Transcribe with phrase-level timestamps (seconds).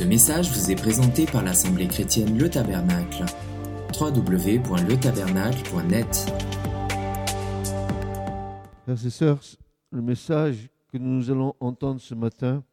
[0.00, 3.26] Ce message vous est présenté par l'Assemblée chrétienne Le Tabernacle.
[4.00, 6.32] www.letabernacle.net
[8.84, 9.42] Frères et sœurs,
[9.90, 12.64] le message que nous allons entendre ce matin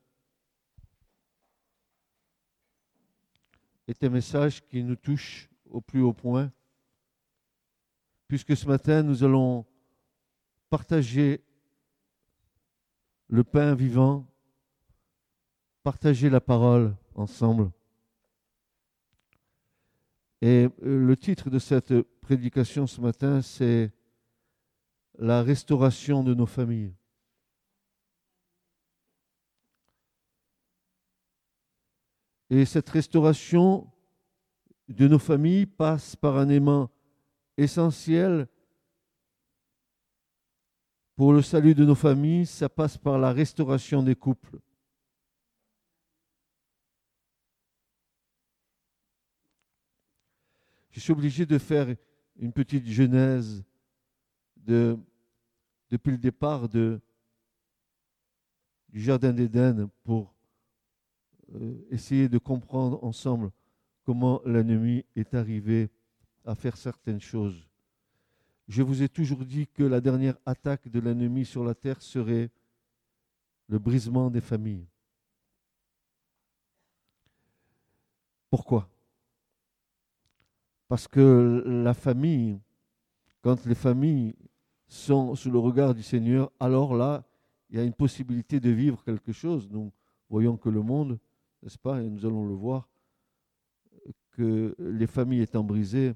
[3.90, 6.50] est un message qui nous touche au plus haut point,
[8.30, 9.66] puisque ce matin nous allons
[10.70, 11.44] partager
[13.28, 14.26] le pain vivant,
[15.84, 17.72] partager la parole ensemble.
[20.42, 23.92] Et euh, le titre de cette prédication ce matin, c'est
[25.20, 26.94] La restauration de nos familles.
[32.50, 33.92] Et cette restauration
[34.88, 36.90] de nos familles passe par un aimant
[37.58, 38.48] essentiel
[41.16, 44.60] pour le salut de nos familles, ça passe par la restauration des couples.
[50.98, 51.96] Je suis obligé de faire
[52.38, 53.64] une petite genèse
[54.56, 54.98] de,
[55.92, 57.00] depuis le départ du
[58.92, 60.34] Jardin d'Éden pour
[61.54, 63.52] euh, essayer de comprendre ensemble
[64.06, 65.92] comment l'ennemi est arrivé
[66.44, 67.70] à faire certaines choses.
[68.68, 72.50] Je vous ai toujours dit que la dernière attaque de l'ennemi sur la terre serait
[73.68, 74.88] le brisement des familles.
[78.50, 78.90] Pourquoi?
[80.88, 82.60] Parce que la famille,
[83.42, 84.36] quand les familles
[84.88, 87.26] sont sous le regard du Seigneur, alors là,
[87.70, 89.68] il y a une possibilité de vivre quelque chose.
[89.70, 89.92] Nous
[90.30, 91.20] voyons que le monde,
[91.62, 92.88] n'est-ce pas, et nous allons le voir,
[94.32, 96.14] que les familles étant brisées,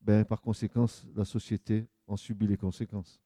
[0.00, 3.20] ben, par conséquent, la société en subit les conséquences.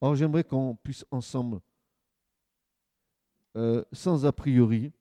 [0.00, 1.60] Or, j'aimerais qu'on puisse ensemble,
[3.56, 4.92] euh, sans a priori,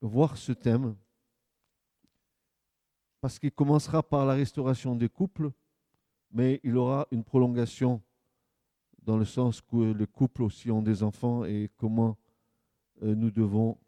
[0.00, 0.96] voir ce thème,
[3.20, 5.50] parce qu'il commencera par la restauration des couples,
[6.30, 8.02] mais il aura une prolongation
[9.02, 12.16] dans le sens que les couples aussi ont des enfants et comment
[13.02, 13.78] euh, nous devons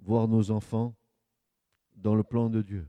[0.00, 0.94] voir nos enfants
[1.94, 2.86] dans le plan de Dieu.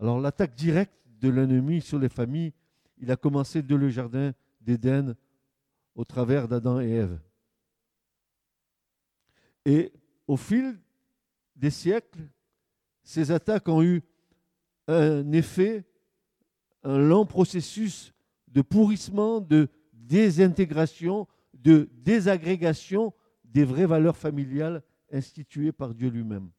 [0.00, 2.52] Alors l'attaque directe de l'ennemi sur les familles,
[2.98, 5.14] il a commencé de le jardin d'Éden
[5.94, 7.20] au travers d'Adam et Ève.
[9.64, 9.92] Et
[10.26, 10.78] au fil
[11.56, 12.28] des siècles,
[13.02, 14.02] ces attaques ont eu
[14.88, 15.84] un effet,
[16.82, 18.12] un lent processus
[18.48, 23.14] de pourrissement, de désintégration, de désagrégation
[23.44, 26.50] des vraies valeurs familiales instituées par Dieu lui-même.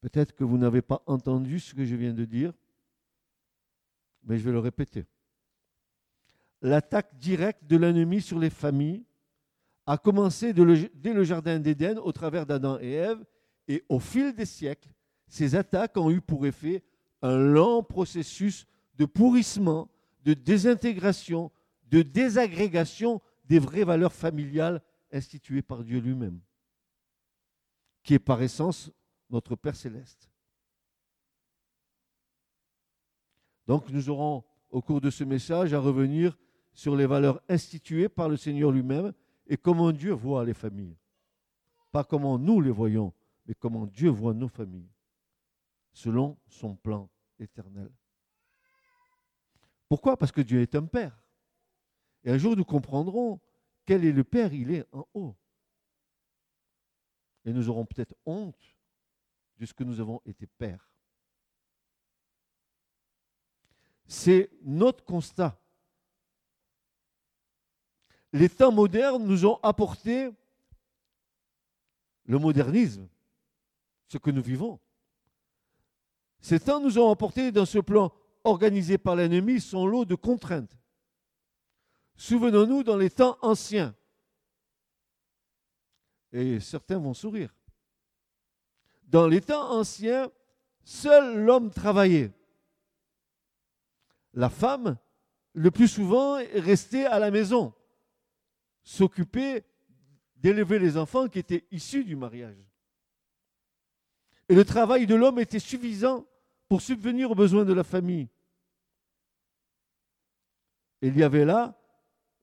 [0.00, 2.52] Peut-être que vous n'avez pas entendu ce que je viens de dire,
[4.24, 5.06] mais je vais le répéter.
[6.62, 9.04] L'attaque directe de l'ennemi sur les familles
[9.86, 13.24] a commencé dès le jardin d'Éden au travers d'Adam et Ève,
[13.68, 14.90] et au fil des siècles,
[15.28, 16.82] ces attaques ont eu pour effet
[17.22, 18.66] un lent processus
[18.96, 19.88] de pourrissement,
[20.24, 21.50] de désintégration,
[21.88, 24.82] de désagrégation des vraies valeurs familiales
[25.12, 26.40] instituées par Dieu lui-même,
[28.02, 28.90] qui est par essence
[29.30, 30.30] notre Père céleste.
[33.66, 36.36] Donc nous aurons au cours de ce message à revenir
[36.72, 39.12] sur les valeurs instituées par le Seigneur lui-même
[39.46, 40.96] et comment Dieu voit les familles.
[41.92, 43.12] Pas comment nous les voyons,
[43.46, 44.90] mais comment Dieu voit nos familles,
[45.92, 47.08] selon son plan
[47.38, 47.90] éternel.
[49.88, 50.16] Pourquoi?
[50.16, 51.16] Parce que Dieu est un Père.
[52.24, 53.40] Et un jour, nous comprendrons
[53.84, 55.36] quel est le Père, il est en haut.
[57.44, 58.76] Et nous aurons peut-être honte
[59.58, 60.90] de ce que nous avons été pères.
[64.08, 65.58] C'est notre constat.
[68.32, 70.30] Les temps modernes nous ont apporté
[72.24, 73.08] le modernisme,
[74.08, 74.80] ce que nous vivons.
[76.40, 78.12] Ces temps nous ont apporté dans ce plan
[78.44, 80.76] organisé par l'ennemi son lot de contraintes.
[82.16, 83.94] Souvenons-nous dans les temps anciens.
[86.32, 87.54] Et certains vont sourire.
[89.04, 90.30] Dans les temps anciens,
[90.84, 92.32] seul l'homme travaillait.
[94.34, 94.98] La femme,
[95.52, 97.72] le plus souvent, restait à la maison,
[98.86, 99.64] s'occuper
[100.36, 102.56] d'élever les enfants qui étaient issus du mariage.
[104.48, 106.24] Et le travail de l'homme était suffisant
[106.68, 108.28] pour subvenir aux besoins de la famille.
[111.02, 111.76] Il y avait là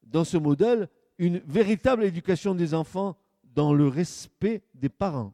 [0.04, 5.34] dans ce modèle une véritable éducation des enfants dans le respect des parents.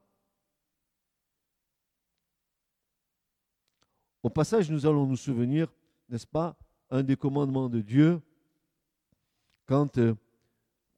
[4.21, 5.73] Au passage, nous allons nous souvenir,
[6.07, 6.55] n'est-ce pas,
[6.91, 8.21] un des commandements de Dieu
[9.65, 10.13] quant euh,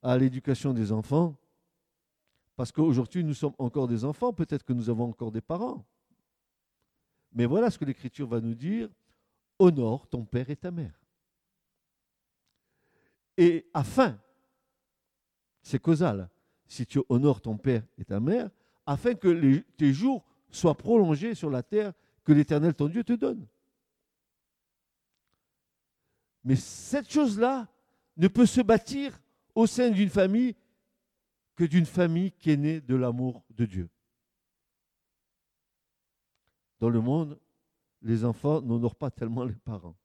[0.01, 1.38] à l'éducation des enfants.
[2.56, 5.86] Parce qu'aujourd'hui, nous sommes encore des enfants, peut-être que nous avons encore des parents.
[7.33, 8.89] Mais voilà ce que l'Écriture va nous dire.
[9.57, 11.00] Honore ton père et ta mère.
[13.38, 14.19] Et afin,
[15.62, 16.30] c'est causal,
[16.68, 18.50] si tu honores ton père et ta mère,
[18.86, 21.94] afin que tes jours soient prolongés sur la terre
[22.24, 23.48] que l'Éternel ton Dieu te donne.
[26.44, 27.68] Mais cette chose-là
[28.18, 29.19] ne peut se bâtir
[29.56, 30.56] au sein d'une famille
[31.56, 33.89] que d'une famille qui est née de l'amour de Dieu.
[36.80, 37.39] Dans le monde,
[38.01, 39.95] les enfants n'honorent pas tellement les parents.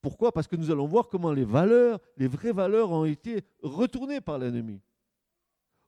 [0.00, 0.32] Pourquoi?
[0.32, 4.38] Parce que nous allons voir comment les valeurs, les vraies valeurs ont été retournées par
[4.38, 4.80] l'ennemi.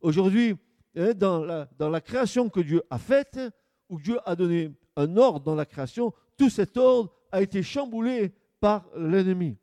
[0.00, 0.56] Aujourd'hui,
[0.96, 3.38] hein, dans la, dans la création que Dieu a faite,
[3.88, 8.32] où Dieu a donné un ordre dans la création, tout cet ordre a été chamboulé
[8.60, 9.56] par l'ennemi.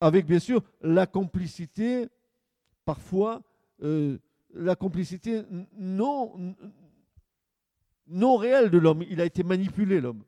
[0.00, 2.06] Avec bien sûr la complicité,
[2.84, 3.42] parfois,
[3.82, 4.18] euh,
[4.54, 5.42] la complicité
[5.76, 6.54] non,
[8.06, 9.02] non réelle de l'homme.
[9.08, 10.24] Il a été manipulé, l'homme.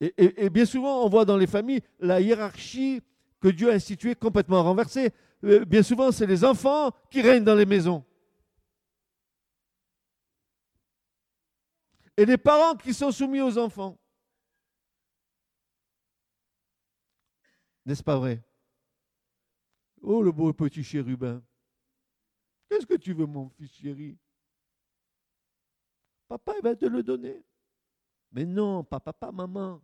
[0.00, 3.02] Et, bien souvent, on voit dans les familles la hiérarchie
[3.40, 5.12] que Dieu a instituée complètement renversée.
[5.44, 8.04] Euh, bien souvent, c'est les enfants qui règnent dans les maisons.
[12.16, 13.98] Et les parents qui sont soumis aux enfants.
[17.88, 18.44] N'est-ce pas vrai?
[20.02, 21.42] Oh, le beau petit chérubin.
[22.68, 24.18] Qu'est-ce que tu veux, mon fils chéri?
[26.28, 27.42] Papa, il va te le donner.
[28.30, 29.80] Mais non, pas papa, maman.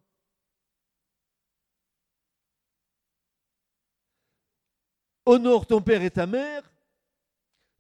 [5.24, 6.70] Honore ton père et ta mère.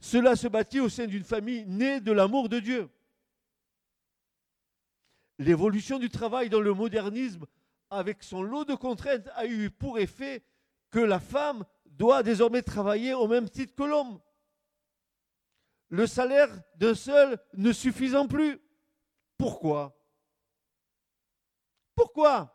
[0.00, 2.88] Cela se bâtit au sein d'une famille née de l'amour de Dieu.
[5.38, 7.44] L'évolution du travail dans le modernisme,
[7.94, 10.44] avec son lot de contraintes, a eu pour effet
[10.90, 14.20] que la femme doit désormais travailler au même titre que l'homme.
[15.88, 18.58] Le salaire d'un seul ne suffisant plus.
[19.38, 19.96] Pourquoi?
[21.94, 22.50] Pourquoi?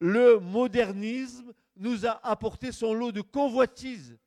[0.00, 4.18] Le modernisme nous a apporté son lot de convoitise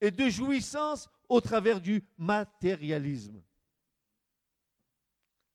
[0.00, 3.42] et de jouissance au travers du matérialisme.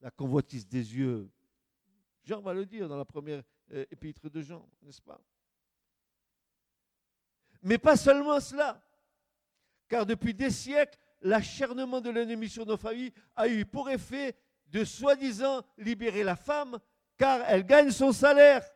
[0.01, 1.29] La convoitise des yeux.
[2.23, 5.19] Jean va le dire dans la première euh, épître de Jean, n'est-ce pas?
[7.63, 8.81] Mais pas seulement cela,
[9.88, 14.35] car depuis des siècles, l'acharnement de l'ennemi sur nos familles a eu pour effet
[14.68, 16.79] de soi-disant libérer la femme,
[17.18, 18.67] car elle gagne son salaire.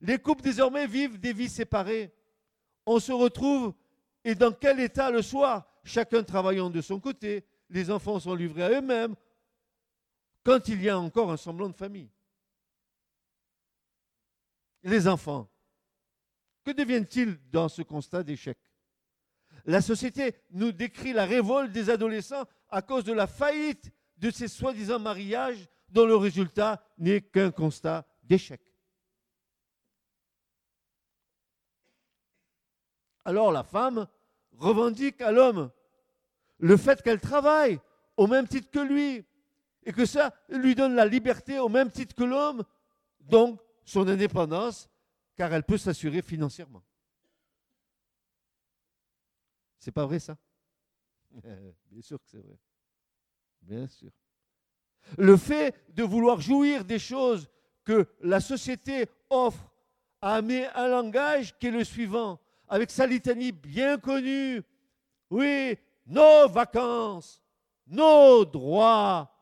[0.00, 2.12] Les couples désormais vivent des vies séparées.
[2.86, 3.74] On se retrouve
[4.24, 5.66] et dans quel état le soir?
[5.84, 9.14] Chacun travaillant de son côté, les enfants sont livrés à eux-mêmes,
[10.42, 12.10] quand il y a encore un semblant de famille.
[14.82, 15.50] Les enfants,
[16.64, 18.58] que deviennent-ils dans ce constat d'échec?
[19.66, 24.48] La société nous décrit la révolte des adolescents à cause de la faillite de ces
[24.48, 28.60] soi-disant mariages dont le résultat n'est qu'un constat d'échec.
[33.24, 34.06] Alors la femme
[34.52, 35.70] revendique à l'homme
[36.58, 37.80] le fait qu'elle travaille
[38.16, 39.24] au même titre que lui
[39.84, 42.64] et que ça lui donne la liberté au même titre que l'homme,
[43.20, 44.88] donc son indépendance,
[45.36, 46.82] car elle peut s'assurer financièrement.
[49.78, 50.36] C'est pas vrai ça?
[51.90, 52.58] Bien sûr que c'est vrai.
[53.62, 54.10] Bien sûr.
[55.16, 57.48] Le fait de vouloir jouir des choses
[57.84, 59.72] que la société offre
[60.20, 62.38] a amené un langage qui est le suivant
[62.68, 64.62] avec sa litanie bien connue.
[65.30, 65.76] Oui,
[66.06, 67.42] nos vacances,
[67.86, 69.32] nos droits,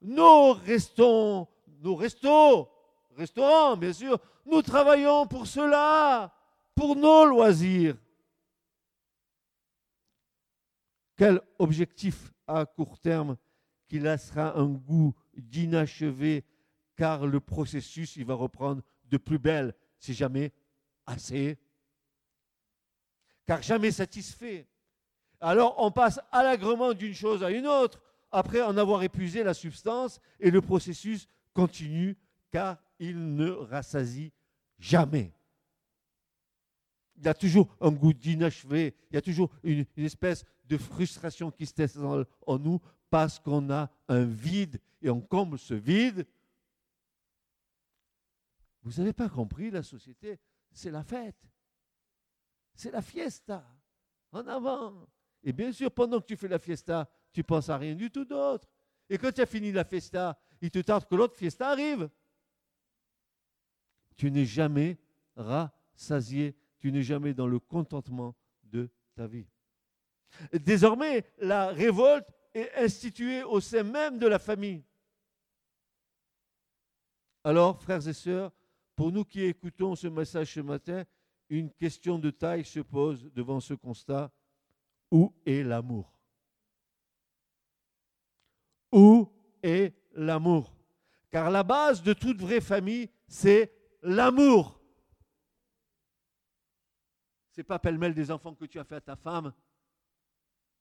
[0.00, 1.48] nos restons,
[1.80, 2.68] nos restos,
[3.16, 6.32] restaurants, bien sûr, nous travaillons pour cela,
[6.74, 7.96] pour nos loisirs.
[11.16, 13.36] Quel objectif à court terme
[13.88, 16.44] qui laissera un goût d'inachevé,
[16.96, 20.52] car le processus, il va reprendre de plus belle, si jamais
[21.06, 21.58] assez
[23.48, 24.68] car jamais satisfait.
[25.40, 27.98] Alors on passe allègrement d'une chose à une autre,
[28.30, 32.16] après en avoir épuisé la substance, et le processus continue,
[32.50, 34.32] car il ne rassasie
[34.78, 35.32] jamais.
[37.16, 41.50] Il y a toujours un goût d'inachevé, il y a toujours une, espèce de frustration
[41.50, 42.80] qui se teste en nous
[43.10, 46.26] parce qu'on a un vide et on comble ce vide.
[48.82, 50.38] Vous n'avez pas compris, la société,
[50.72, 51.48] c'est la fête.
[52.74, 53.66] C'est la fiesta.
[54.30, 55.08] En avant.
[55.42, 58.24] Et bien sûr, pendant que tu fais la fiesta, tu penses à rien du tout
[58.24, 58.68] d'autre.
[59.08, 62.10] Et quand tu as fini la fiesta, il te tarde que l'autre fiesta arrive.
[64.16, 64.98] Tu n'es jamais
[65.36, 69.46] rassasié, tu n'es jamais dans le contentement de ta vie.
[70.52, 74.84] Désormais, la révolte est instituée au sein même de la famille.
[77.44, 78.52] Alors, frères et sœurs,
[78.94, 81.04] pour nous qui écoutons ce message ce matin,
[81.48, 84.30] une question de taille se pose devant ce constat.
[85.10, 86.17] Où est l'amour?
[88.92, 89.28] Où
[89.62, 90.74] est l'amour?
[91.30, 94.80] Car la base de toute vraie famille, c'est l'amour.
[97.50, 99.52] C'est pas pêle-mêle des enfants que tu as fait à ta femme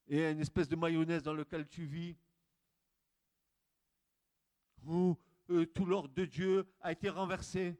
[0.08, 2.16] et une espèce de mayonnaise dans lequel tu vis.
[4.86, 5.18] Où
[5.50, 7.78] euh, tout l'ordre de Dieu a été renversé.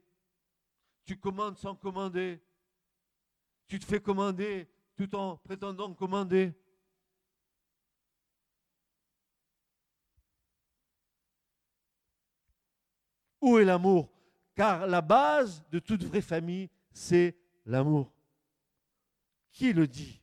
[1.04, 2.42] Tu commandes sans commander.
[3.66, 6.52] Tu te fais commander tout en prétendant commander.
[13.40, 14.10] Où est l'amour?
[14.54, 18.12] Car la base de toute vraie famille, c'est l'amour.
[19.52, 20.20] Qui le dit?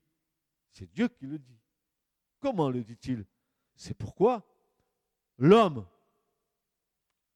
[0.72, 1.60] C'est Dieu qui le dit.
[2.40, 3.26] Comment le dit-il?
[3.76, 4.46] C'est pourquoi
[5.38, 5.86] l'homme,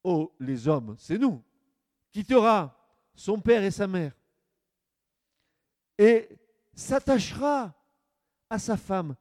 [0.03, 1.43] oh les hommes, c'est nous,
[2.11, 2.75] quittera
[3.15, 4.13] son père et sa mère
[5.99, 6.29] et
[6.73, 7.73] s'attachera
[8.49, 9.15] à sa femme.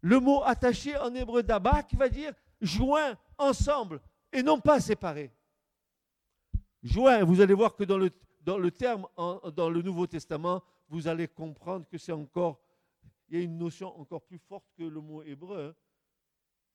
[0.00, 4.00] Le mot attaché en hébreu d'abak va dire joint ensemble
[4.32, 5.32] et non pas séparé.
[6.82, 8.10] Joint, vous allez voir que dans le,
[8.42, 12.60] dans le terme, dans le Nouveau Testament, vous allez comprendre que c'est encore,
[13.28, 15.68] il y a une notion encore plus forte que le mot hébreu.
[15.68, 15.74] Hein.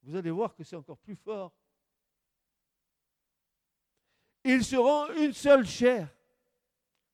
[0.04, 1.54] Vous allez voir que c'est encore plus fort.
[4.44, 6.14] Ils seront une seule chair.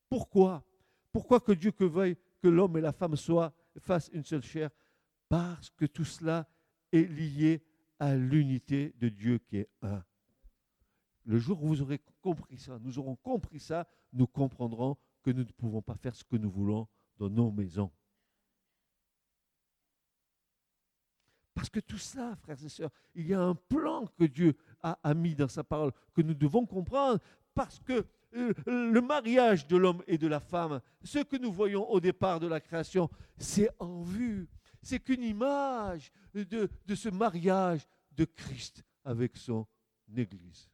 [0.09, 0.63] Pourquoi?
[1.11, 4.71] Pourquoi que Dieu que veuille que l'homme et la femme soient, fassent une seule chair?
[5.27, 6.49] Parce que tout cela
[6.91, 7.63] est lié
[7.99, 10.03] à l'unité de Dieu qui est un.
[11.29, 15.43] Le jour où vous aurez compris ça, nous aurons compris ça, nous comprendrons que nous
[15.43, 16.87] ne pouvons pas faire ce que nous voulons
[17.19, 17.91] dans nos maisons.
[21.53, 25.13] Parce que tout ça, frères et sœurs, il y a un plan que Dieu a,
[25.13, 27.19] mis dans sa parole, que nous devons comprendre,
[27.53, 31.87] parce que euh, le mariage de l'homme et de la femme, ce que nous voyons
[31.91, 33.07] au départ de la création,
[33.37, 34.49] c'est en vue.
[34.81, 39.67] C'est qu'une image de, de ce mariage de Christ avec son
[40.17, 40.67] Église.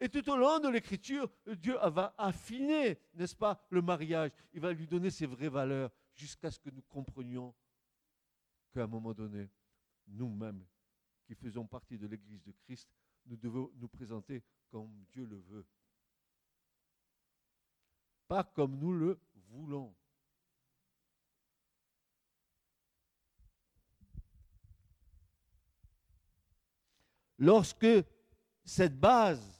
[0.00, 4.30] Et tout au long de l'écriture, Dieu va affiner, n'est-ce pas, le mariage.
[4.52, 7.54] Il va lui donner ses vraies valeurs jusqu'à ce que nous comprenions
[8.72, 9.48] qu'à un moment donné,
[10.08, 10.64] nous-mêmes,
[11.26, 12.88] qui faisons partie de l'Église de Christ,
[13.26, 15.66] nous devons nous présenter comme Dieu le veut.
[18.26, 19.94] Pas comme nous le voulons.
[27.38, 27.86] Lorsque
[28.64, 29.53] cette base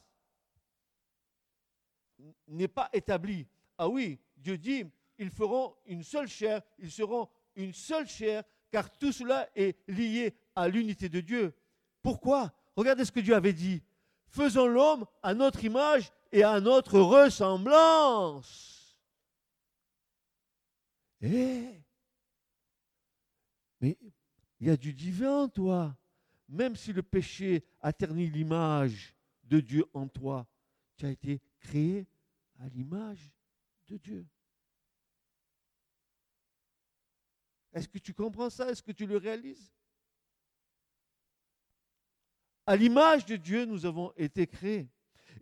[2.48, 3.46] n'est pas établi.
[3.78, 4.84] Ah oui, Dieu dit,
[5.18, 10.34] ils feront une seule chair, ils seront une seule chair, car tout cela est lié
[10.54, 11.54] à l'unité de Dieu.
[12.02, 12.52] Pourquoi?
[12.76, 13.82] Regardez ce que Dieu avait dit.
[14.28, 18.74] Faisons l'homme à notre image et à notre ressemblance.
[21.22, 21.80] Eh?
[23.80, 23.96] Mais
[24.60, 25.96] il y a du divin en toi.
[26.48, 30.46] Même si le péché a terni l'image de Dieu en toi,
[30.96, 32.06] tu as été créé
[32.64, 33.30] à l'image
[33.88, 34.26] de Dieu.
[37.74, 38.70] Est-ce que tu comprends ça?
[38.70, 39.72] Est-ce que tu le réalises?
[42.66, 44.88] À l'image de Dieu, nous avons été créés.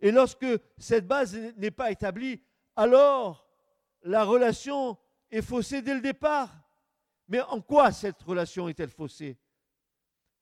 [0.01, 0.45] Et lorsque
[0.77, 2.41] cette base n'est pas établie,
[2.75, 3.47] alors
[4.01, 4.97] la relation
[5.31, 6.51] est faussée dès le départ.
[7.29, 9.39] Mais en quoi cette relation est-elle faussée?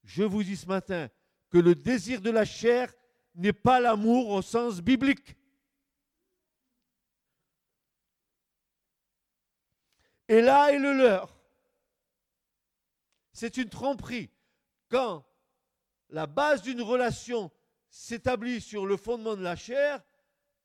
[0.03, 1.09] Je vous dis ce matin
[1.51, 2.91] que le désir de la chair
[3.35, 5.35] n'est pas l'amour au sens biblique.
[10.31, 11.29] Et là est le leur.
[13.33, 14.29] C'est une tromperie.
[14.88, 15.25] Quand
[16.07, 17.51] la base d'une relation
[17.89, 20.01] s'établit sur le fondement de la chair,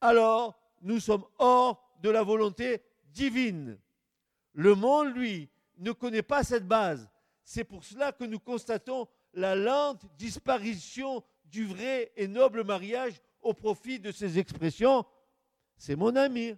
[0.01, 3.77] alors nous sommes hors de la volonté divine.
[4.53, 7.11] Le monde, lui, ne connaît pas cette base.
[7.43, 13.53] C'est pour cela que nous constatons la lente disparition du vrai et noble mariage au
[13.53, 15.05] profit de ces expressions.
[15.77, 16.55] C'est mon ami,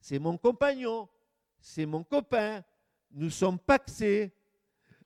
[0.00, 1.08] c'est mon compagnon,
[1.60, 2.62] c'est mon copain,
[3.10, 4.32] nous sommes paxés,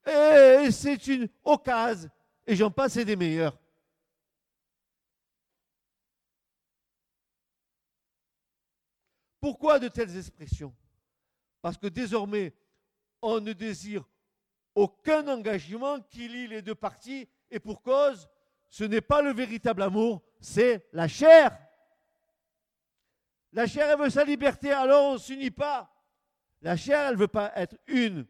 [0.06, 2.11] et c'est une occasion,
[2.47, 3.59] et j'en passe des meilleurs.
[9.40, 10.75] Pourquoi de telles expressions?
[11.61, 12.54] Parce que désormais,
[13.21, 14.09] on ne désire
[14.75, 18.28] aucun engagement qui lie les deux parties, et pour cause,
[18.68, 21.59] ce n'est pas le véritable amour, c'est la chair.
[23.52, 25.91] La chair, elle veut sa liberté, alors on ne s'unit pas.
[26.62, 28.26] La chair, elle ne veut pas être une.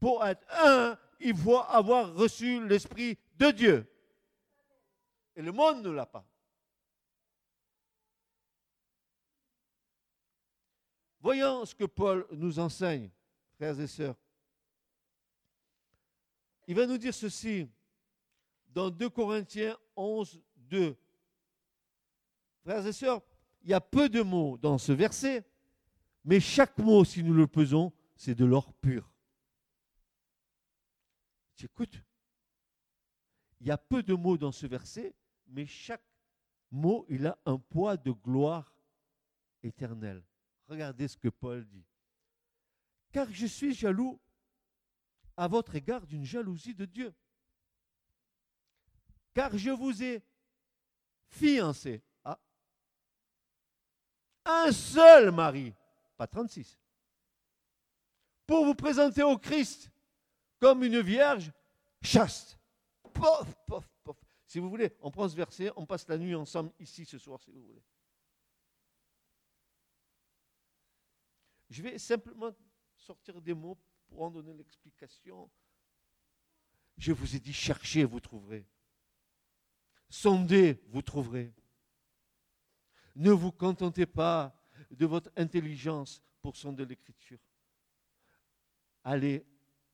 [0.00, 3.86] Pour être un, il faut avoir reçu l'Esprit de Dieu.
[5.36, 6.26] Et le monde ne l'a pas.
[11.20, 13.10] Voyons ce que Paul nous enseigne,
[13.56, 14.16] frères et sœurs.
[16.66, 17.68] Il va nous dire ceci
[18.68, 20.96] dans 2 Corinthiens 11, 2.
[22.62, 23.20] Frères et sœurs,
[23.62, 25.44] il y a peu de mots dans ce verset,
[26.24, 29.10] mais chaque mot, si nous le pesons, c'est de l'or pur.
[31.56, 32.02] Tu écoutes
[33.60, 35.14] Il y a peu de mots dans ce verset,
[35.46, 36.04] mais chaque
[36.70, 38.74] mot, il a un poids de gloire
[39.62, 40.22] éternelle.
[40.68, 41.84] Regardez ce que Paul dit.
[43.12, 44.20] Car je suis jaloux
[45.36, 47.14] à votre égard d'une jalousie de Dieu.
[49.34, 50.22] Car je vous ai
[51.28, 52.38] fiancé à
[54.44, 55.74] un seul mari,
[56.20, 56.78] pas 36,
[58.46, 59.90] pour vous présenter au Christ
[60.58, 61.50] comme une vierge
[62.02, 62.58] chaste.
[63.14, 64.18] Pof, pof, pof.
[64.46, 67.40] Si vous voulez, on prend ce verset, on passe la nuit ensemble ici ce soir,
[67.40, 67.82] si vous voulez.
[71.70, 72.54] Je vais simplement
[72.98, 75.50] sortir des mots pour en donner l'explication.
[76.98, 78.68] Je vous ai dit, cherchez, vous trouverez.
[80.10, 81.54] Sondez, vous trouverez.
[83.14, 84.59] Ne vous contentez pas
[84.90, 87.38] de votre intelligence pour sonder l'écriture.
[89.04, 89.46] Allez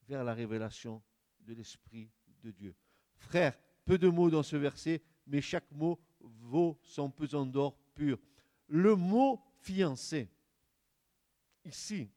[0.09, 1.03] vers la révélation
[1.41, 2.11] de l'Esprit
[2.43, 2.75] de Dieu.
[3.17, 8.19] Frère, peu de mots dans ce verset, mais chaque mot vaut son pesant d'or pur.
[8.69, 10.29] Le mot fiancé,
[11.65, 12.11] ici,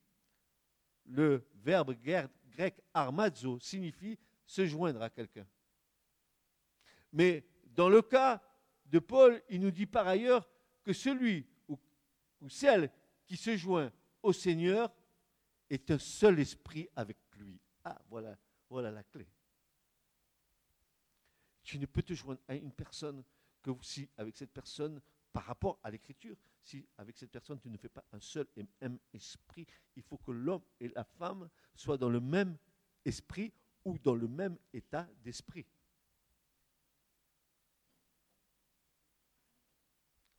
[1.05, 1.95] le verbe
[2.51, 5.47] grec armazo signifie se joindre à quelqu'un.
[7.11, 8.41] Mais dans le cas
[8.85, 10.49] de Paul, il nous dit par ailleurs
[10.83, 11.47] que celui
[12.41, 12.89] ou, celle
[13.25, 14.91] qui se joint au Seigneur
[15.69, 17.59] est un seul esprit avec lui.
[17.83, 18.37] Ah, voilà,
[18.69, 19.27] voilà la clé.
[21.63, 23.23] Tu ne peux te joindre à une personne
[23.61, 27.77] que si avec cette personne, par rapport à l'écriture, si avec cette personne tu ne
[27.77, 31.97] fais pas un seul et même esprit, il faut que l'homme et la femme soient
[31.97, 32.57] dans le même
[33.05, 33.53] esprit
[33.85, 35.65] ou dans le même état d'esprit.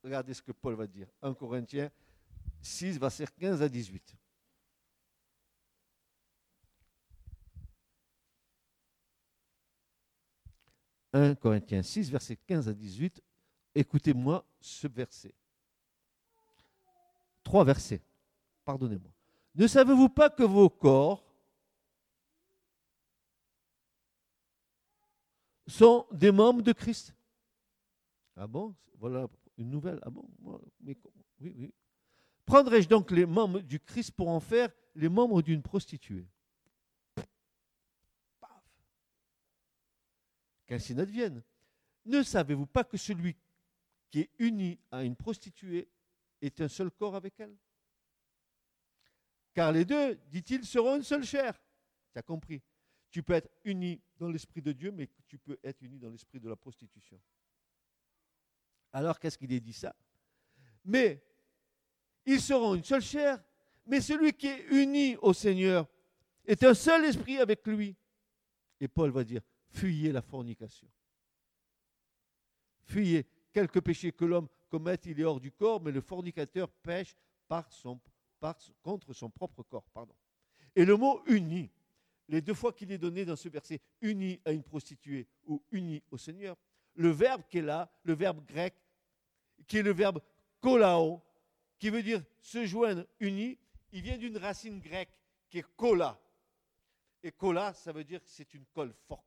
[0.03, 1.09] Regardez ce que Paul va dire.
[1.23, 1.91] 1 Corinthiens
[2.63, 4.17] 6, verset 15 à 18.
[11.13, 13.23] 1 Corinthiens 6, verset 15 à 18.
[13.75, 15.35] Écoutez-moi ce verset.
[17.43, 18.03] Trois versets.
[18.65, 19.11] Pardonnez-moi.
[19.55, 21.25] Ne savez-vous pas que vos corps
[25.67, 27.15] sont des membres de Christ?
[28.37, 28.75] Ah bon?
[28.99, 29.27] Voilà
[29.61, 29.99] une nouvelle.
[30.03, 30.29] Ah bon
[30.83, 30.96] Oui,
[31.40, 31.73] oui.
[32.44, 36.27] Prendrai-je donc les membres du Christ pour en faire les membres d'une prostituée?
[40.66, 41.42] Qu'ainsi n'advienne.
[42.07, 43.37] Ne savez-vous pas que celui
[44.11, 45.88] qui est uni à une prostituée
[46.40, 47.57] est un seul corps avec elle?
[49.53, 51.61] Car les deux, dit-il, seront une seule chair.
[52.12, 52.62] Tu as compris
[53.11, 56.40] Tu peux être uni dans l'esprit de Dieu, mais tu peux être uni dans l'esprit
[56.40, 57.20] de la prostitution.
[58.92, 59.94] Alors qu'est-ce qu'il est dit ça?
[60.85, 61.22] Mais
[62.26, 63.42] ils seront une seule chair,
[63.87, 65.87] mais celui qui est uni au Seigneur
[66.46, 67.96] est un seul esprit avec lui.
[68.81, 70.88] Et Paul va dire, fuyez la fornication.
[72.85, 77.14] Fuyez quelques péchés que l'homme commette, il est hors du corps, mais le fornicateur pêche
[78.83, 79.85] contre son propre corps.
[80.74, 81.70] Et le mot uni,
[82.29, 86.03] les deux fois qu'il est donné dans ce verset, uni à une prostituée ou uni
[86.11, 86.57] au Seigneur,
[86.94, 88.74] le verbe qui est là, le verbe grec,
[89.66, 90.20] qui est le verbe
[90.61, 91.23] kolao,
[91.79, 93.59] qui veut dire se joindre, uni,
[93.92, 95.16] il vient d'une racine grecque
[95.49, 96.20] qui est kola.
[97.23, 99.27] Et kola, ça veut dire que c'est une colle forte.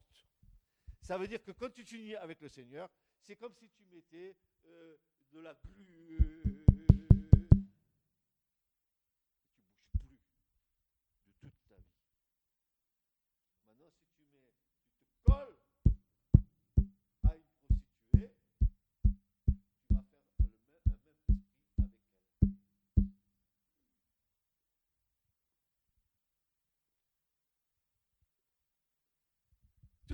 [1.01, 4.35] Ça veut dire que quand tu t'unis avec le Seigneur, c'est comme si tu mettais
[4.65, 4.95] euh,
[5.33, 6.52] de la glu.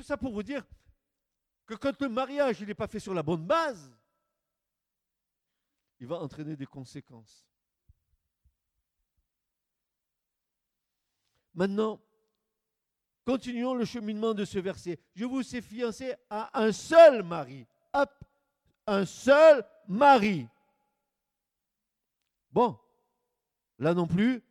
[0.09, 0.65] Ça pour vous dire
[1.67, 3.91] que quand le mariage n'est pas fait sur la bonne base,
[5.99, 7.45] il va entraîner des conséquences.
[11.53, 12.01] Maintenant,
[13.23, 14.99] continuons le cheminement de ce verset.
[15.13, 17.67] Je vous ai fiancé à un seul mari.
[17.93, 18.11] hop,
[18.87, 20.47] un seul mari.
[22.51, 22.79] Bon,
[23.77, 24.41] là non plus,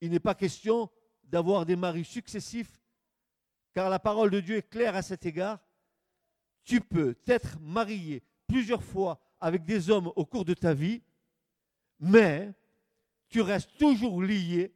[0.00, 0.90] il n'est pas question
[1.24, 2.80] d'avoir des maris successifs,
[3.74, 5.58] car la parole de Dieu est claire à cet égard.
[6.62, 11.02] Tu peux t'être marié plusieurs fois avec des hommes au cours de ta vie,
[11.98, 12.54] mais
[13.28, 14.72] tu restes toujours lié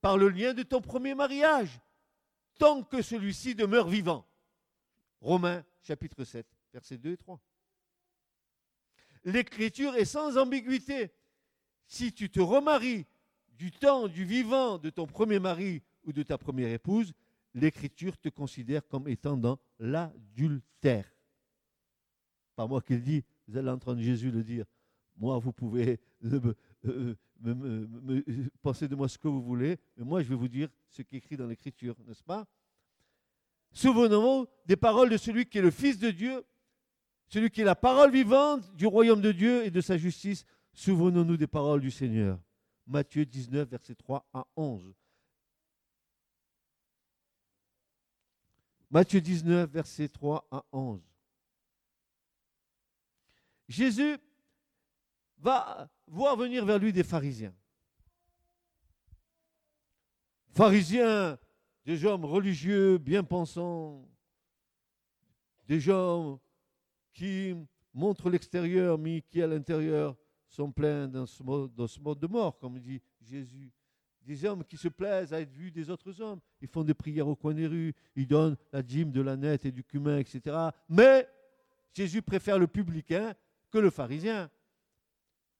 [0.00, 1.80] par le lien de ton premier mariage,
[2.58, 4.26] tant que celui-ci demeure vivant.
[5.20, 7.40] Romains chapitre 7, versets 2 et 3.
[9.24, 11.12] L'écriture est sans ambiguïté.
[11.86, 13.06] Si tu te remaries
[13.52, 17.12] du temps du vivant de ton premier mari ou de ta première épouse,
[17.54, 21.10] l'écriture te considère comme étant dans l'adultère.
[22.54, 24.66] Pas moi qui le dis, vous allez entendre Jésus le dire.
[25.16, 30.28] Moi, vous pouvez euh, me, penser de moi ce que vous voulez, mais moi je
[30.28, 32.46] vais vous dire ce qui est écrit dans l'Écriture, n'est-ce pas?
[33.72, 36.44] Souvenons-nous des paroles de celui qui est le Fils de Dieu,
[37.28, 40.44] celui qui est la parole vivante du royaume de Dieu et de sa justice.
[40.74, 42.38] Souvenons-nous des paroles du Seigneur.
[42.86, 44.94] Matthieu 19, verset 3 à 11.
[48.92, 51.00] Matthieu 19, verset 3 à 11.
[53.66, 54.18] Jésus
[55.38, 57.54] va voir venir vers lui des pharisiens.
[60.50, 61.38] Pharisiens,
[61.86, 64.06] des hommes religieux, bien pensants,
[65.66, 66.38] des gens
[67.14, 67.56] qui
[67.94, 70.14] montrent l'extérieur, mais qui à l'intérieur
[70.46, 73.72] sont pleins dans ce, mode, de mort, comme dit Jésus.
[74.24, 76.40] Des hommes qui se plaisent à être vus des autres hommes.
[76.60, 79.66] Ils font des prières au coin des rues, ils donnent la dîme de la nette
[79.66, 80.56] et du cumin, etc.
[80.88, 81.28] Mais
[81.92, 83.34] Jésus préfère le publicain
[83.70, 84.50] que le pharisien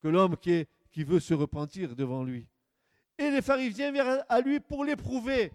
[0.03, 2.47] que l'homme qui, qui veut se repentir devant lui.
[3.17, 5.53] Et les pharisiens viennent à lui pour l'éprouver.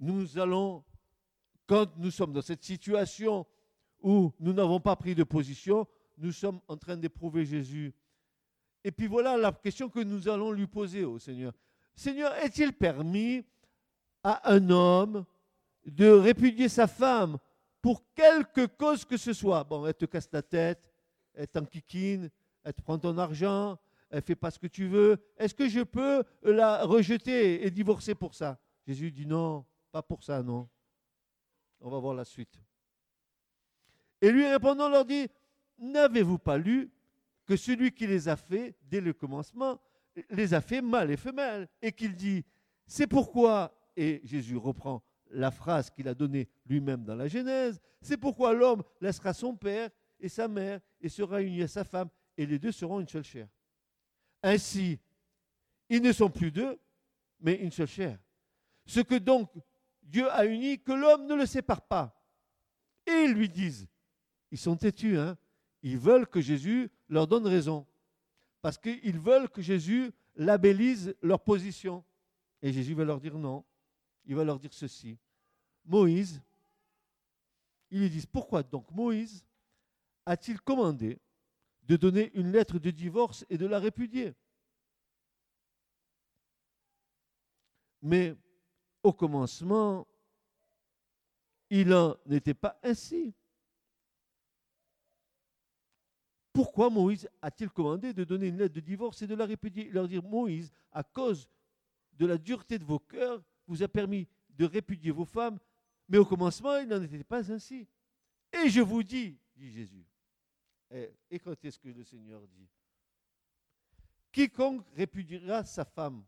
[0.00, 0.82] Nous allons,
[1.66, 3.46] quand nous sommes dans cette situation
[4.00, 5.86] où nous n'avons pas pris de position,
[6.16, 7.92] nous sommes en train d'éprouver Jésus.
[8.82, 11.52] Et puis voilà la question que nous allons lui poser au Seigneur.
[11.94, 13.44] Seigneur, est-il permis
[14.22, 15.24] à un homme
[15.86, 17.38] de répudier sa femme
[17.80, 19.64] pour quelque cause que ce soit?
[19.64, 20.90] Bon, elle te casse la tête,
[21.34, 22.30] elle t'enquiquine,
[22.62, 23.78] elle te prend ton argent,
[24.10, 25.18] elle fait pas ce que tu veux.
[25.36, 28.58] Est-ce que je peux la rejeter et divorcer pour ça?
[28.86, 30.68] Jésus dit non, pas pour ça, non.
[31.80, 32.58] On va voir la suite.
[34.20, 35.28] Et lui répondant leur dit,
[35.78, 36.90] n'avez-vous pas lu
[37.44, 39.78] que celui qui les a fait dès le commencement
[40.30, 42.44] les a fait mâle et femelle et qu'il dit,
[42.86, 48.16] c'est pourquoi, et Jésus reprend la phrase qu'il a donnée lui-même dans la Genèse, c'est
[48.16, 52.46] pourquoi l'homme laissera son père et sa mère et sera uni à sa femme et
[52.46, 53.48] les deux seront une seule chair.
[54.42, 54.98] Ainsi,
[55.88, 56.78] ils ne sont plus deux,
[57.40, 58.18] mais une seule chair.
[58.86, 59.50] Ce que donc
[60.02, 62.20] Dieu a uni, que l'homme ne le sépare pas.
[63.06, 63.88] Et ils lui disent,
[64.50, 65.36] ils sont têtus, hein
[65.84, 67.86] ils veulent que Jésus leur donne raison.
[68.64, 72.02] Parce qu'ils veulent que Jésus labellise leur position.
[72.62, 73.62] Et Jésus va leur dire non.
[74.24, 75.18] Il va leur dire ceci.
[75.84, 76.40] Moïse,
[77.90, 79.44] ils lui disent, pourquoi donc Moïse
[80.24, 81.20] a-t-il commandé
[81.82, 84.32] de donner une lettre de divorce et de la répudier?
[88.00, 88.34] Mais
[89.02, 90.08] au commencement,
[91.68, 93.34] il n'en était pas ainsi.
[96.54, 100.06] Pourquoi Moïse a-t-il commandé de donner une lettre de divorce et de la répudier leur
[100.06, 101.50] dit, Moïse, à cause
[102.12, 105.58] de la dureté de vos cœurs, vous a permis de répudier vos femmes,
[106.08, 107.88] mais au commencement, il n'en était pas ainsi.
[108.52, 110.06] Et je vous dis, dit Jésus,
[110.92, 112.68] eh, écoutez ce que le Seigneur dit.
[114.30, 116.24] Quiconque répudiera sa femme,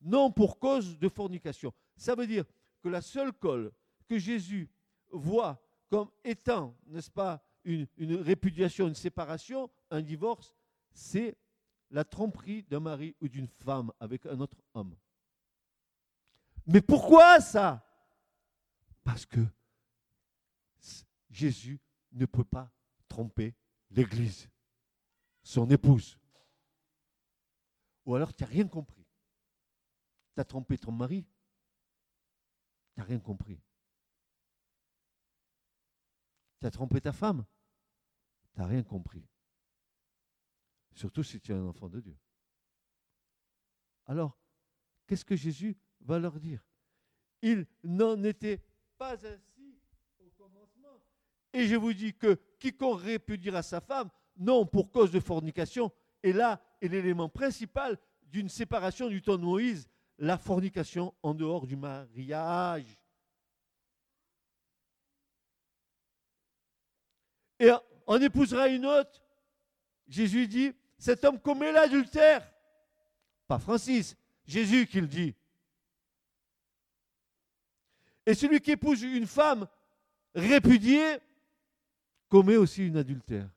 [0.00, 1.70] non pour cause de fornication.
[1.98, 2.46] Ça veut dire
[2.82, 3.70] que la seule colle
[4.08, 4.70] que Jésus
[5.10, 10.54] voit comme étant, n'est-ce pas, une, répudiation, une séparation, un divorce,
[10.92, 11.36] c'est
[11.90, 14.96] la tromperie d'un mari ou d'une femme avec un autre homme.
[16.66, 17.86] Mais pourquoi ça?
[19.02, 19.40] Parce que
[21.30, 21.80] Jésus
[22.12, 22.72] ne peut pas
[23.08, 23.54] tromper
[23.90, 24.48] l'Église,
[25.42, 26.18] son épouse.
[28.06, 29.06] Ou alors tu n'as rien compris.
[30.34, 31.26] Tu as trompé ton mari.
[32.94, 33.60] Tu n'as rien compris.
[36.60, 37.44] Tu as trompé ta femme.
[38.54, 39.26] Tu rien compris.
[40.92, 42.16] Surtout si tu es un enfant de Dieu.
[44.06, 44.38] Alors,
[45.06, 46.64] qu'est-ce que Jésus va leur dire?
[47.42, 48.64] Il n'en était
[48.96, 49.80] pas ainsi
[50.20, 51.02] au commencement.
[51.52, 56.32] Et je vous dis que quiconque répudiera sa femme, non pour cause de fornication, et
[56.32, 59.88] là est l'élément principal d'une séparation du temps de Moïse,
[60.18, 62.98] la fornication en dehors du mariage.
[68.06, 69.22] En épousera une autre,
[70.06, 72.50] Jésus dit, cet homme commet l'adultère.
[73.46, 75.34] Pas Francis, Jésus qui le dit.
[78.26, 79.66] Et celui qui épouse une femme
[80.34, 81.18] répudiée
[82.28, 83.48] commet aussi une adultère.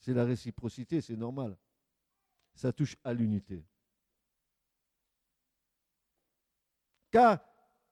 [0.00, 1.56] C'est la réciprocité, c'est normal.
[2.54, 3.64] Ça touche à l'unité.
[7.10, 7.38] Car,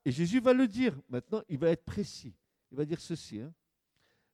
[0.03, 2.35] et Jésus va le dire, maintenant il va être précis,
[2.71, 3.53] il va dire ceci, hein.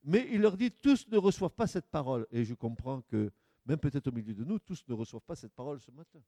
[0.08, 3.30] Mais il leur dit, tous ne reçoivent pas cette parole, et je comprends que,
[3.66, 6.20] même peut-être au milieu de nous, tous ne reçoivent pas cette parole ce matin.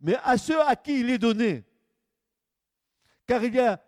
[0.00, 1.64] Mais à ceux à qui il est donné,
[3.26, 3.78] car il y a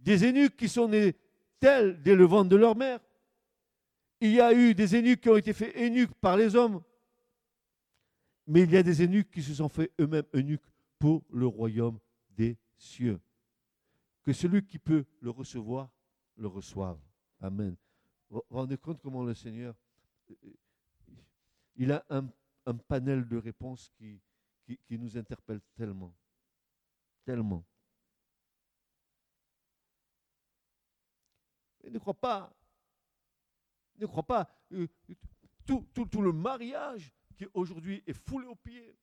[0.00, 1.14] des eunuques qui sont nés
[1.60, 2.98] tels dès le ventre de leur mère,
[4.20, 6.82] il y a eu des eunuques qui ont été faits eunuques par les hommes,
[8.48, 10.66] mais il y a des eunuques qui se sont fait eux-mêmes eunuques
[10.98, 13.20] pour le royaume des cieux.
[14.22, 15.90] Que celui qui peut le recevoir,
[16.36, 17.00] le reçoive.
[17.40, 17.76] Amen.
[18.30, 19.74] Vous vous rendez compte comment le Seigneur,
[21.74, 22.28] il a un,
[22.88, 24.20] panel de réponses qui,
[24.64, 26.14] qui, nous interpelle tellement.
[27.24, 27.64] Tellement.
[31.92, 32.52] ne crois pas,
[33.96, 34.88] ne crois pas, euh,
[35.66, 38.96] tout, tout, tout, le mariage qui aujourd'hui est foulé aux pieds,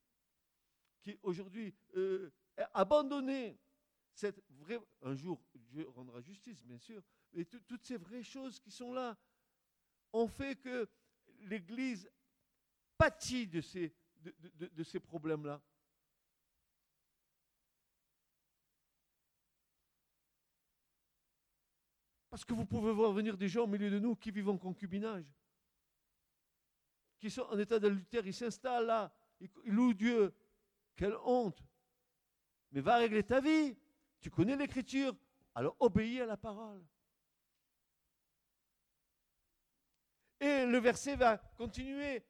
[1.01, 3.59] qui aujourd'hui euh, est abandonné.
[4.19, 7.01] Cette vraie, un jour, Dieu rendra justice, bien sûr,
[7.31, 9.17] mais toutes ces vraies choses qui sont là
[10.11, 10.89] ont fait que
[11.43, 12.11] l'Église
[12.97, 15.61] pâtit de ces, de, ces problèmes-là.
[22.29, 24.57] Parce que vous pouvez voir venir des gens au milieu de nous qui vivent en
[24.57, 25.33] concubinage
[27.19, 30.33] qui sont en état d'adultère, ils s'installent là, ils louent Dieu.
[30.97, 31.63] Quelle honte.
[32.71, 33.77] Mais va régler ta vie.
[34.19, 35.15] Tu connais l'écriture,
[35.55, 36.81] alors obéis à la parole.
[40.39, 42.23] Et le verset va continuer.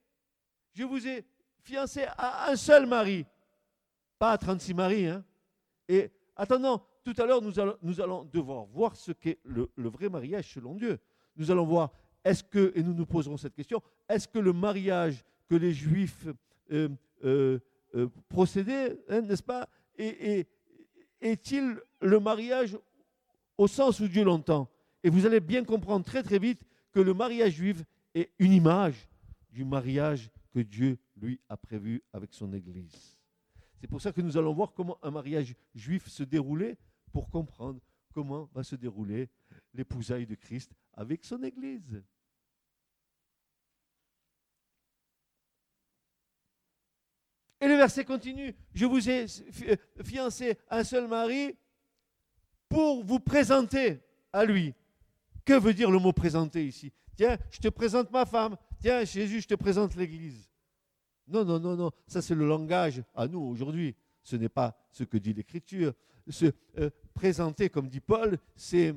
[0.72, 1.24] Je vous ai
[1.62, 3.24] fiancé à un seul mari,
[4.18, 5.06] pas à 36 maris.
[5.06, 5.24] Hein.
[5.88, 10.52] Et attendant, tout à l'heure, nous allons, devoir voir ce qu'est le, le vrai mariage
[10.52, 10.98] selon Dieu.
[11.36, 11.92] Nous allons voir
[12.24, 16.26] est-ce que, et nous nous poserons cette question, est-ce que le mariage que les Juifs
[16.70, 16.88] euh,
[17.24, 17.58] euh,
[17.94, 19.68] euh, procédaient, hein, n'est-ce pas,
[21.20, 22.76] est-il le mariage
[23.58, 24.68] au sens où Dieu l'entend?
[25.02, 27.82] Et vous allez bien comprendre très très vite que le mariage juif
[28.14, 29.08] est une image
[29.50, 33.18] du mariage que Dieu, lui, a prévu avec son Église.
[33.80, 36.76] C'est pour ça que nous allons voir comment un mariage juif se déroulait
[37.12, 37.80] pour comprendre
[38.12, 39.28] comment va se dérouler
[39.72, 42.02] l'épousaille de Christ avec son Église.
[47.60, 49.26] Et le verset continue, je vous ai
[50.02, 51.54] fiancé un seul mari
[52.68, 54.00] pour vous présenter
[54.32, 54.74] à lui.
[55.44, 56.92] Que veut dire le mot présenter ici?
[57.16, 58.56] Tiens, je te présente ma femme.
[58.78, 60.48] Tiens, Jésus, je te présente l'Église.
[61.28, 61.90] Non, non, non, non.
[62.06, 63.94] Ça, c'est le langage à nous aujourd'hui.
[64.22, 65.92] Ce n'est pas ce que dit l'Écriture.
[66.28, 66.46] Se
[66.78, 68.94] euh, présenter, comme dit Paul, c'est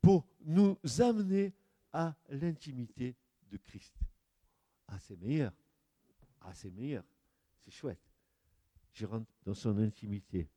[0.00, 1.52] pour nous amener
[1.92, 3.16] à l'intimité
[3.50, 3.94] de Christ.
[4.88, 5.52] Ah, c'est meilleur.
[6.42, 7.04] Ah, c'est meilleur.
[7.64, 8.00] C'est chouette.
[8.92, 10.48] Je rentre dans son intimité.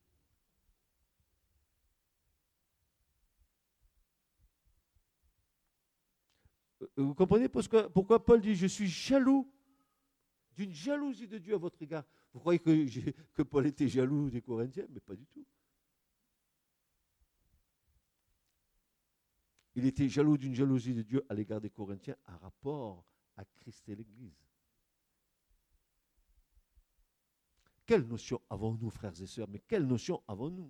[6.82, 9.52] Euh, vous comprenez pourquoi, Paul dit Je suis jaloux
[10.56, 12.04] d'une jalousie de Dieu à votre égard.
[12.34, 14.86] Vous croyez que, que Paul était jaloux des Corinthiens?
[14.90, 15.46] Mais pas du tout.
[19.76, 23.06] Il était jaloux d'une jalousie de Dieu à l'égard des Corinthiens en rapport
[23.38, 24.47] à Christ et l'Église.
[27.88, 30.70] Quelle notion avons-nous, frères et sœurs Mais quelle notion avons-nous?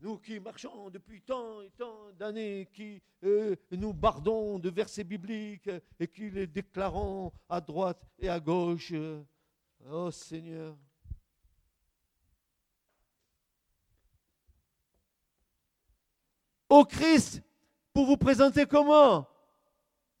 [0.00, 5.70] Nous qui marchons depuis tant et tant d'années, qui euh, nous bardons de versets bibliques
[6.00, 8.92] et qui les déclarons à droite et à gauche.
[9.88, 10.76] Oh Seigneur,
[16.68, 17.40] au Christ
[17.92, 19.28] pour vous présenter comment?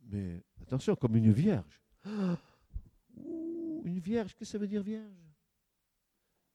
[0.02, 1.80] Mais attention, comme une vierge.
[3.84, 5.14] Une vierge, que ça veut dire vierge?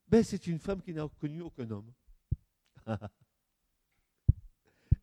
[0.07, 1.91] Ben, C'est une femme qui n'a connu aucun homme.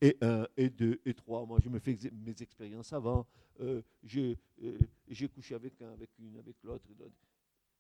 [0.01, 1.45] et un, et deux, et trois.
[1.47, 3.27] Moi, je me fais mes expériences avant.
[3.61, 3.83] Euh,
[4.15, 4.35] euh,
[5.09, 6.89] j'ai couché avec un, avec une, avec l'autre.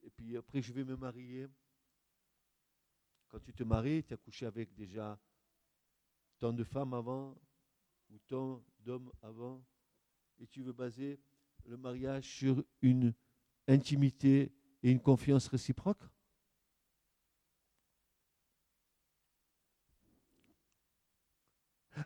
[0.02, 1.48] Et puis après, je vais me marier.
[3.28, 5.18] Quand tu te maries, tu as couché avec déjà
[6.38, 7.36] tant de femmes avant
[8.10, 9.64] ou tant d'hommes avant,
[10.38, 11.18] et tu veux baser
[11.64, 13.14] le mariage sur une
[13.72, 16.02] intimité et une confiance réciproque?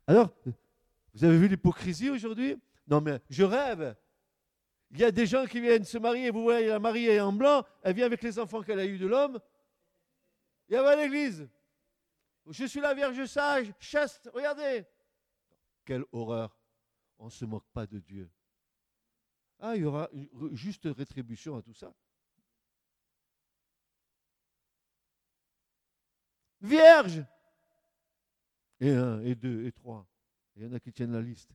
[0.07, 0.31] Alors,
[1.14, 2.57] vous avez vu l'hypocrisie aujourd'hui?
[2.87, 3.96] Non, mais je rêve.
[4.90, 7.64] Il y a des gens qui viennent se marier, vous voyez la mariée en blanc,
[7.83, 9.40] elle vient avec les enfants qu'elle a eus de l'homme,
[10.68, 11.48] et elle va l'église.
[12.48, 14.87] Je suis la Vierge sage, chaste, regardez.
[15.85, 16.57] Quelle horreur.
[17.18, 18.31] On ne se moque pas de Dieu.
[19.61, 20.09] Ah, il y aura
[20.53, 21.92] juste rétribution à tout ça.
[26.61, 27.25] Vierge
[28.81, 30.07] Et un, et deux, et trois.
[30.57, 31.55] Il y en a qui tiennent la liste.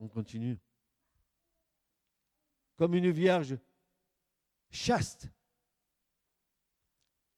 [0.00, 0.58] On continue.
[2.76, 3.58] Comme une vierge
[4.70, 5.28] chaste.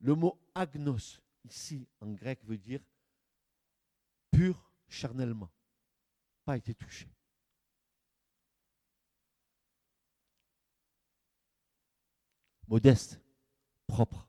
[0.01, 2.85] Le mot agnos, ici en grec, veut dire
[4.31, 5.51] pur charnellement,
[6.45, 7.11] pas été touché.
[12.69, 13.21] Modeste,
[13.87, 14.29] propre,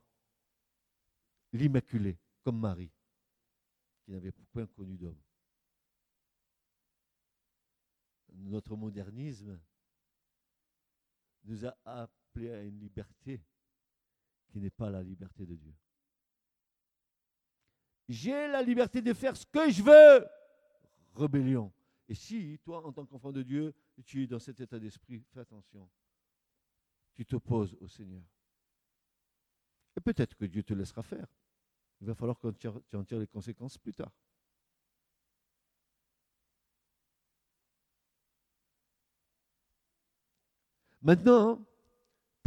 [1.51, 2.91] l'immaculée, comme Marie,
[4.01, 5.21] qui n'avait point connu d'homme.
[8.31, 9.59] Notre modernisme
[11.43, 13.43] nous a appelés à une liberté
[14.49, 15.73] qui n'est pas la liberté de Dieu.
[18.07, 20.25] J'ai la liberté de faire ce que je veux.
[21.15, 21.71] Rébellion.
[22.07, 25.41] Et si, toi, en tant qu'enfant de Dieu, tu es dans cet état d'esprit, fais
[25.41, 25.87] attention.
[27.13, 28.23] Tu t'opposes au Seigneur.
[29.95, 31.27] Et peut-être que Dieu te laissera faire.
[32.01, 34.11] Il va falloir que tu en tires les conséquences plus tard.
[41.01, 41.65] Maintenant,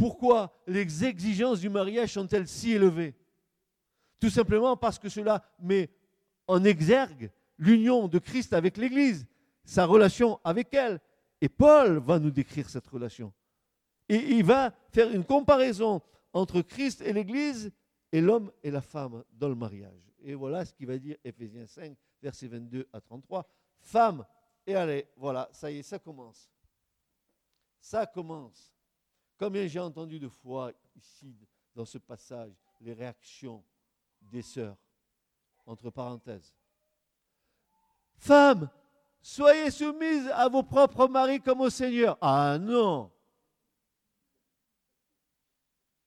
[0.03, 3.15] pourquoi les exigences du mariage sont-elles si élevées?
[4.19, 5.89] Tout simplement parce que cela met
[6.45, 9.25] en exergue l'union de Christ avec l'Église,
[9.63, 10.99] sa relation avec elle.
[11.39, 13.31] Et Paul va nous décrire cette relation.
[14.09, 16.01] Et il va faire une comparaison
[16.33, 17.71] entre Christ et l'Église
[18.11, 20.11] et l'homme et la femme dans le mariage.
[20.21, 23.47] Et voilà ce qu'il va dire Ephésiens 5, versets 22 à 33.
[23.79, 24.25] Femme,
[24.67, 26.51] et allez, voilà, ça y est, ça commence.
[27.79, 28.73] Ça commence.
[29.43, 31.35] Combien j'ai entendu de fois ici,
[31.75, 33.61] dans ce passage, les réactions
[34.21, 34.77] des sœurs,
[35.65, 36.55] entre parenthèses.
[38.15, 38.69] Femmes,
[39.21, 42.17] soyez soumises à vos propres maris comme au Seigneur.
[42.21, 43.11] Ah non.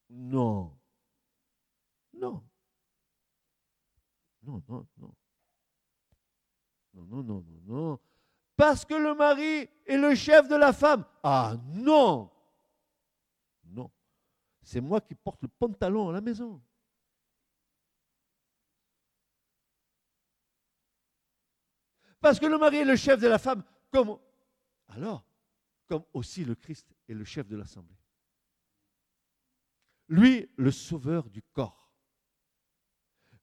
[0.08, 0.74] Non.
[2.14, 2.42] Non.
[4.44, 5.14] Non, non, non.
[6.94, 8.00] Non, non, non, non, non
[8.56, 11.04] parce que le mari est le chef de la femme.
[11.22, 12.30] Ah non Non.
[14.66, 16.60] C'est moi qui porte le pantalon à la maison.
[22.20, 24.18] Parce que le mari est le chef de la femme, comme
[24.88, 25.24] alors,
[25.86, 27.96] comme aussi le Christ est le chef de l'assemblée.
[30.08, 31.92] Lui, le sauveur du corps.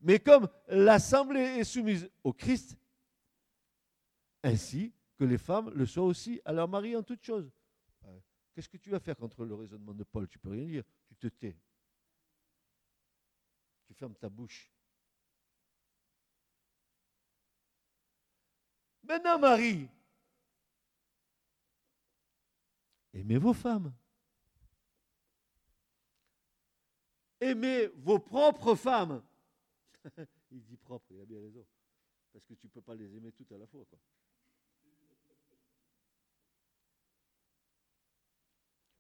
[0.02, 2.78] Mais comme l'assemblée est soumise au Christ,
[4.44, 7.50] ainsi que les femmes le soient aussi à leur mari en toutes choses.
[8.04, 8.20] Euh,
[8.54, 10.28] qu'est-ce que tu vas faire contre le raisonnement de Paul?
[10.28, 10.84] Tu peux rien dire.
[11.14, 11.56] Tu te tais.
[13.86, 14.72] Tu fermes ta bouche.
[19.04, 19.88] Maintenant, Marie,
[23.14, 23.94] aimez vos femmes.
[27.40, 29.22] Aimez vos propres femmes.
[30.52, 31.66] il dit propre, il a bien raison.
[32.32, 33.86] Parce que tu ne peux pas les aimer toutes à la fois.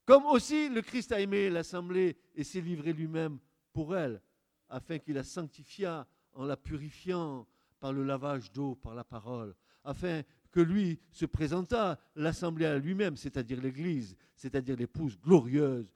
[0.06, 3.40] Comme aussi le Christ a aimé l'assemblée et s'est livré lui-même
[3.72, 4.22] pour elle,
[4.70, 7.48] afin qu'il la sanctifiât en la purifiant
[7.80, 13.18] par le lavage d'eau, par la parole, afin que lui se présentât l'assemblée à lui-même,
[13.18, 15.92] c'est-à-dire l'Église, c'est-à-dire l'épouse glorieuse,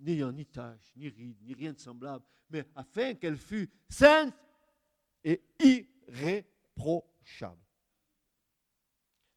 [0.00, 4.34] n'ayant ni tache, ni ride, ni rien de semblable, mais afin qu'elle fût sainte
[5.24, 7.60] et irréprochable.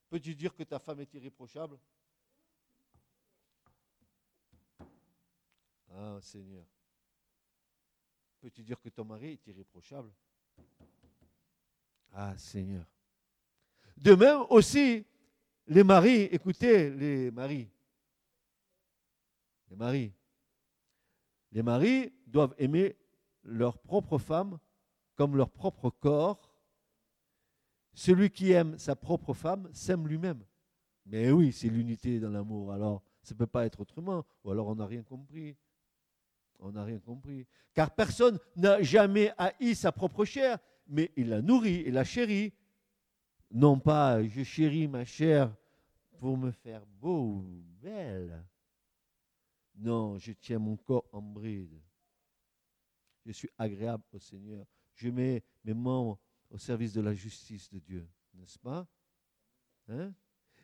[0.09, 1.79] Peux-tu dire que ta femme est irréprochable?
[6.01, 6.63] Ah, Seigneur.
[8.39, 10.09] Peux-tu dire que ton mari est irréprochable?
[12.13, 12.85] Ah, Seigneur.
[13.97, 15.05] De même aussi,
[15.67, 17.69] les maris, écoutez, les maris.
[19.69, 20.13] Les maris.
[21.51, 22.95] Les maris doivent aimer
[23.43, 24.57] leur propre femme
[25.15, 26.55] comme leur propre corps.
[27.93, 30.45] Celui qui aime sa propre femme s'aime lui-même.
[31.05, 32.71] Mais oui, c'est l'unité dans l'amour.
[32.71, 34.25] Alors, ça ne peut pas être autrement.
[34.45, 35.57] Ou alors on n'a rien compris.
[36.59, 37.47] On n'a rien compris.
[37.73, 40.57] Car personne n'a jamais haï sa propre chair,
[40.87, 42.53] mais il la nourrit et la chérit.
[43.51, 45.55] Non pas je chéris ma chair
[46.19, 48.45] pour me faire beau ou belle.
[49.75, 51.81] Non, je tiens mon corps en bride.
[53.25, 54.65] Je suis agréable au Seigneur.
[54.95, 58.85] Je mets mes membres au service de la justice de Dieu, n'est-ce pas?
[59.87, 60.13] Hein?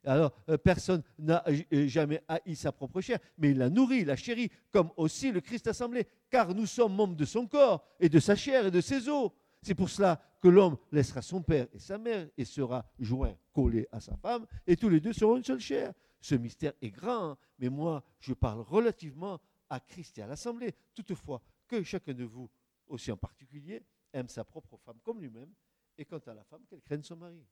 [0.05, 4.15] Alors, euh, personne n'a euh, jamais haï sa propre chair, mais il la nourrit, la
[4.15, 8.19] chérit, comme aussi le Christ assemblé, car nous sommes membres de son corps et de
[8.19, 9.31] sa chair et de ses os.
[9.61, 13.87] C'est pour cela que l'homme laissera son père et sa mère et sera joint, collé
[13.91, 15.93] à sa femme, et tous les deux seront une seule chair.
[16.21, 19.39] Ce mystère est grand, mais moi, je parle relativement
[19.69, 20.75] à Christ et à l'assemblée.
[20.93, 22.49] Toutefois, que chacun de vous,
[22.87, 23.81] aussi en particulier,
[24.13, 25.51] aime sa propre femme comme lui-même,
[25.97, 27.43] et quant à la femme, qu'elle craigne son mari.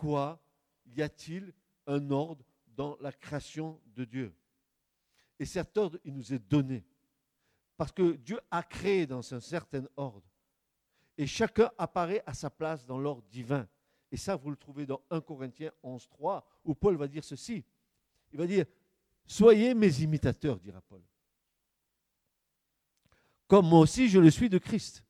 [0.00, 0.40] Pourquoi
[0.86, 1.52] y a-t-il
[1.86, 4.34] un ordre dans la création de Dieu?
[5.38, 6.86] Et cet ordre, il nous est donné.
[7.76, 10.26] Parce que Dieu a créé dans un certain ordre.
[11.18, 13.68] Et chacun apparaît à sa place dans l'ordre divin.
[14.10, 17.62] Et ça, vous le trouvez dans 1 Corinthiens 11.3, où Paul va dire ceci.
[18.32, 18.64] Il va dire,
[19.26, 21.02] soyez mes imitateurs, dira Paul.
[23.46, 25.04] Comme moi aussi, je le suis de Christ.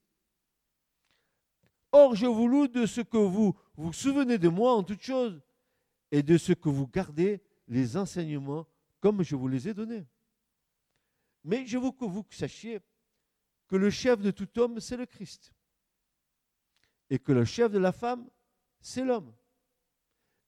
[1.92, 5.40] Or, je vous loue de ce que vous vous souvenez de moi en toutes choses
[6.10, 8.66] et de ce que vous gardez les enseignements
[9.00, 10.06] comme je vous les ai donnés.
[11.44, 12.80] Mais je veux que vous sachiez
[13.66, 15.52] que le chef de tout homme, c'est le Christ.
[17.08, 18.28] Et que le chef de la femme,
[18.80, 19.34] c'est l'homme.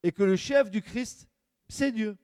[0.03, 1.29] Et que le chef du Christ,
[1.69, 2.17] c'est Dieu.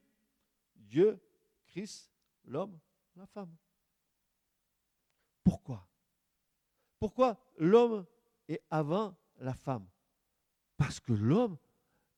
[0.76, 1.20] Dieu,
[1.66, 2.10] Christ,
[2.44, 2.78] l'homme,
[3.16, 3.54] la femme.
[5.42, 5.88] Pourquoi?
[6.98, 8.06] Pourquoi l'homme
[8.48, 9.86] est avant la femme
[10.76, 11.58] parce que l'homme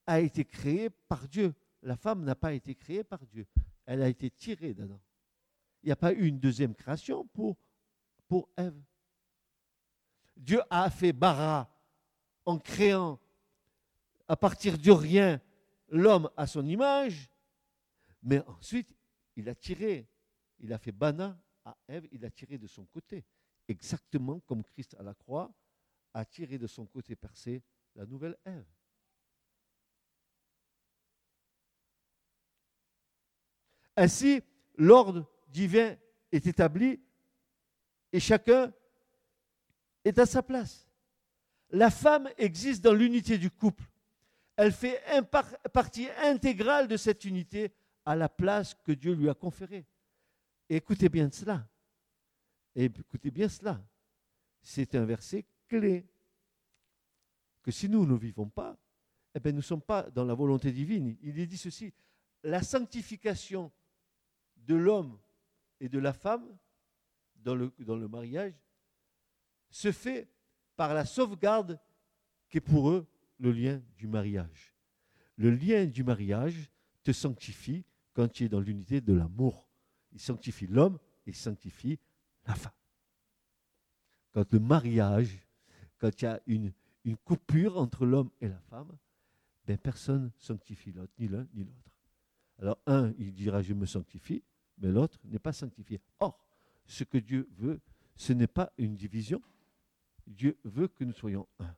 [0.06, 1.54] a été créé par Dieu.
[1.82, 3.46] La femme n'a pas été créée par Dieu.
[3.86, 5.00] Elle a été tirée d'Adam.
[5.82, 7.56] Il n'y a pas eu une deuxième création pour,
[8.28, 8.80] pour Ève.
[10.36, 11.70] Dieu a fait bara
[12.44, 13.18] en créant
[14.28, 15.40] à partir du rien
[15.88, 17.30] l'homme à son image,
[18.22, 18.94] mais ensuite
[19.36, 20.06] il a tiré,
[20.58, 23.24] il a fait bana à Ève, il a tiré de son côté,
[23.68, 25.52] exactement comme Christ à la croix
[26.14, 27.62] a tiré de son côté percé
[27.94, 28.66] la nouvelle Ève.
[33.96, 34.42] Ainsi,
[34.76, 35.96] l'ordre divin
[36.32, 37.00] est établi
[38.12, 38.72] et chacun
[40.04, 40.88] est à sa place.
[41.70, 43.84] La femme existe dans l'unité du couple.
[44.56, 45.02] Elle fait
[45.72, 47.72] partie intégrale de cette unité
[48.04, 49.86] à la place que Dieu lui a conférée.
[50.68, 51.68] écoutez bien cela.
[52.74, 53.80] écoutez bien cela.
[54.62, 56.04] C'est un verset clé
[57.62, 58.76] que si nous ne vivons pas,
[59.34, 61.16] eh bien, nous ne sommes pas dans la volonté divine.
[61.22, 61.92] Il est dit ceci,
[62.42, 63.70] la sanctification
[64.56, 65.18] de l'homme
[65.78, 66.44] et de la femme
[67.36, 68.54] dans le, dans le mariage
[69.70, 70.28] se fait
[70.76, 71.78] par la sauvegarde
[72.48, 73.06] qui est pour eux
[73.38, 74.74] le lien du mariage.
[75.36, 76.70] Le lien du mariage
[77.02, 79.68] te sanctifie quand tu es dans l'unité de l'amour.
[80.12, 81.98] Il sanctifie l'homme et il sanctifie
[82.46, 82.72] la femme.
[84.32, 85.38] Quand le mariage,
[86.00, 86.72] quand il y a une,
[87.24, 88.96] coupure entre l'homme et la femme,
[89.66, 91.90] ben personne sanctifie l'autre, ni l'un ni l'autre.
[92.58, 94.42] Alors un, il dira je me sanctifie,
[94.78, 96.00] mais l'autre n'est pas sanctifié.
[96.18, 96.44] Or,
[96.86, 97.80] ce que Dieu veut,
[98.16, 99.40] ce n'est pas une division.
[100.26, 101.74] Dieu veut que nous soyons un.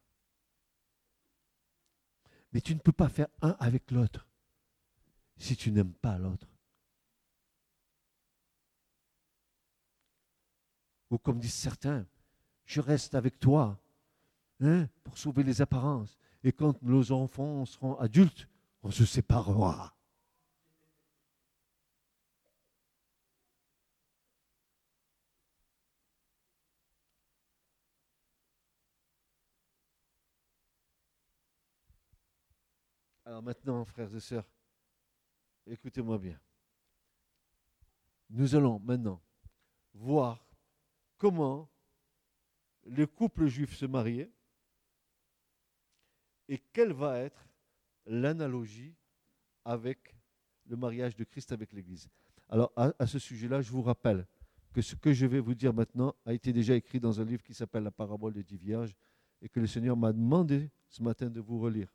[2.52, 4.26] Mais tu ne peux pas faire un avec l'autre
[5.36, 6.48] si tu n'aimes pas l'autre.
[11.10, 12.06] Ou comme disent certains,
[12.64, 13.81] je reste avec toi
[14.64, 16.16] Hein, pour sauver les apparences.
[16.44, 18.48] Et quand nos enfants seront adultes,
[18.84, 19.96] on se séparera.
[33.24, 34.48] Alors maintenant, frères et sœurs,
[35.66, 36.38] écoutez-moi bien.
[38.30, 39.20] Nous allons maintenant
[39.94, 40.46] voir
[41.18, 41.68] comment
[42.84, 44.30] le couple juif se mariait
[46.48, 47.48] et quelle va être
[48.06, 48.94] l'analogie
[49.64, 50.16] avec
[50.66, 52.08] le mariage de Christ avec l'Église?
[52.48, 54.26] Alors à, ce sujet-là, je vous rappelle
[54.72, 57.42] que ce que je vais vous dire maintenant a été déjà écrit dans un livre
[57.42, 58.94] qui s'appelle La parabole des dix vierges
[59.40, 61.94] et que le Seigneur m'a demandé ce matin de vous relire.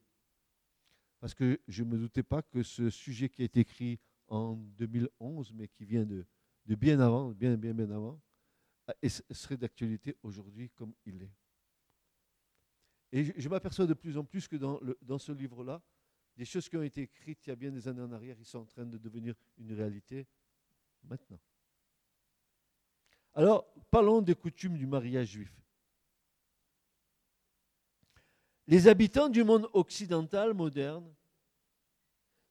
[1.20, 5.54] Parce que je ne me doutais pas que ce sujet qui est écrit en 2011,
[5.54, 6.26] mais qui vient de,
[6.66, 8.20] de bien avant, bien, bien, bien avant,
[9.04, 11.34] serait d'actualité aujourd'hui comme il est.
[13.12, 15.82] Et je, m'aperçois de plus en plus que dans, dans ce livre-là,
[16.36, 18.46] des choses qui ont été écrites il y a bien des années en arrière, ils
[18.46, 20.28] sont en train de devenir une réalité
[21.04, 21.40] maintenant.
[23.34, 25.52] Alors, parlons des coutumes du mariage juif.
[28.68, 31.14] Les habitants du monde occidental moderne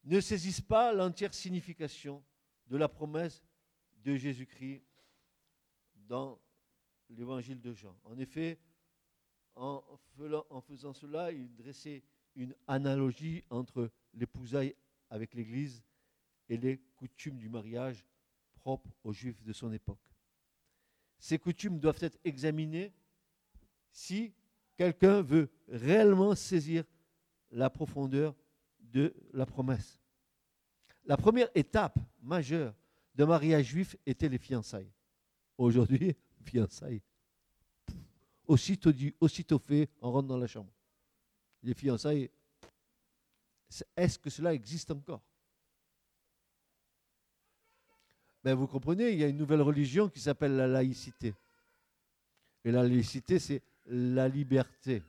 [0.04, 2.24] ne saisissent pas l'entière signification
[2.68, 3.44] de la promesse
[3.96, 4.82] de Jésus-Christ
[5.94, 6.40] dans
[7.10, 7.98] l'évangile de Jean.
[8.04, 8.58] En effet,
[9.56, 12.02] en faisant cela, il dressait
[12.34, 14.74] une analogie entre l'épousaille
[15.10, 15.82] avec l'Église
[16.48, 18.04] et les coutumes du mariage
[18.54, 19.98] propres aux Juifs de son époque.
[21.18, 22.92] Ces coutumes doivent être examinées
[23.90, 24.34] si
[24.76, 26.84] quelqu'un veut réellement saisir
[27.50, 28.34] la profondeur
[28.78, 30.00] de la promesse.
[31.04, 32.74] La première étape majeure
[33.14, 34.92] d'un mariage juif était les fiançailles.
[35.56, 37.02] Aujourd'hui, fiançailles.
[38.46, 40.70] Aussitôt dit, aussitôt fait, on rentre dans la chambre.
[41.62, 42.30] Les fiançailles,
[43.96, 45.22] est-ce que cela existe encore?
[48.44, 51.34] Ben, Vous comprenez, il y a une nouvelle religion qui s'appelle la laïcité.
[52.64, 55.02] Et la laïcité, c'est la liberté.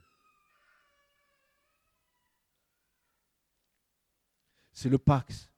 [4.72, 5.48] C'est le Pax.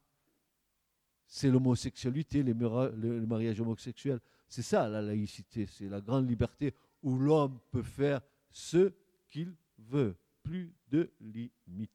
[1.26, 4.20] C'est l'homosexualité, le mariage homosexuel.
[4.48, 8.20] C'est ça la laïcité, c'est la grande liberté où l'homme peut faire
[8.50, 8.92] ce
[9.28, 11.90] qu'il veut, plus de limites.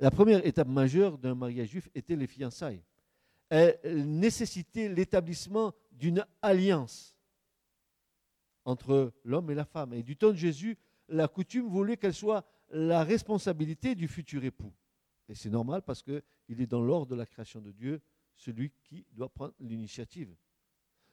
[0.00, 2.82] La première étape majeure d'un mariage juif était les fiançailles.
[3.48, 7.16] Elle nécessitait l'établissement d'une alliance
[8.64, 9.94] entre l'homme et la femme.
[9.94, 10.76] Et du temps de Jésus,
[11.08, 14.72] la coutume voulait qu'elle soit la responsabilité du futur époux.
[15.28, 16.02] Et c'est normal parce
[16.48, 18.00] qu'il est dans l'ordre de la création de Dieu,
[18.34, 20.34] celui qui doit prendre l'initiative.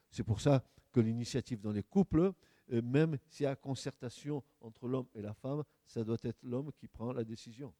[0.09, 0.63] C'est pour ça
[0.93, 2.31] que l'initiative dans les couples,
[2.71, 6.71] euh, même s'il y a concertation entre l'homme et la femme, ça doit être l'homme
[6.71, 7.73] qui prend la décision.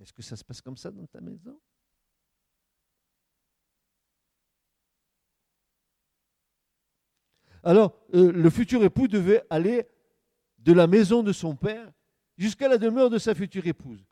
[0.00, 1.60] Est-ce que ça se passe comme ça dans ta maison?
[7.62, 9.86] Alors, euh, le futur époux devait aller
[10.60, 11.92] de la maison de son père
[12.38, 14.07] jusqu'à la demeure de sa future épouse.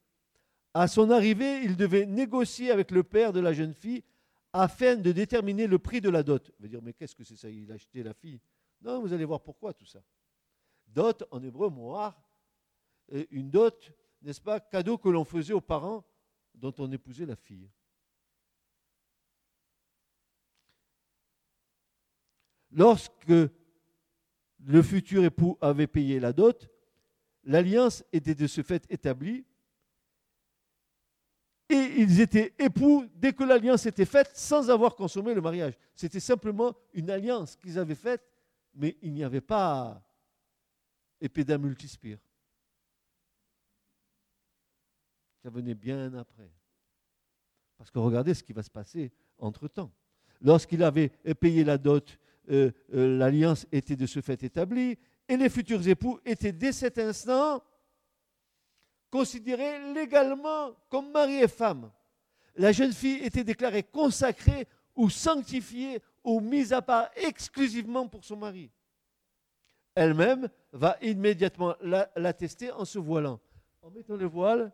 [0.79, 4.05] À son arrivée, il devait négocier avec le père de la jeune fille
[4.53, 6.53] afin de déterminer le prix de la dot.
[6.61, 8.39] Va dire, mais qu'est-ce que c'est ça Il a acheté la fille?
[8.83, 10.03] Non, vous allez voir pourquoi tout ça.
[10.87, 12.23] Dot, en hébreu, moar,
[13.31, 16.05] une dot, n'est-ce pas, cadeau que l'on faisait aux parents
[16.55, 17.71] dont on épousait la fille.
[22.71, 26.69] Lorsque le futur époux avait payé la dot,
[27.45, 29.47] l'alliance était de ce fait établie
[31.69, 35.75] et ils étaient époux dès que l'alliance était faite sans avoir consommé le mariage.
[35.95, 38.23] C'était simplement une alliance qu'ils avaient faite,
[38.75, 40.01] mais il n'y avait pas
[41.21, 42.19] épée d'un multispire.
[45.43, 46.51] Ça venait bien après.
[47.77, 49.93] Parce que regardez ce qui va se passer entre-temps.
[50.41, 51.09] Lorsqu'il avait
[51.41, 52.19] payé la dot
[52.51, 54.97] euh, euh, l'alliance était de ce fait établie,
[55.29, 57.63] et les futurs époux étaient dès cet instant
[59.11, 61.91] considérés légalement comme mari et femme.
[62.57, 68.37] La jeune fille était déclarée consacrée ou sanctifiée ou mise à part exclusivement pour son
[68.37, 68.71] mari.
[69.95, 71.75] Elle-même va immédiatement
[72.17, 73.41] l'attester en se voilant.
[73.83, 74.73] En mettant le voile,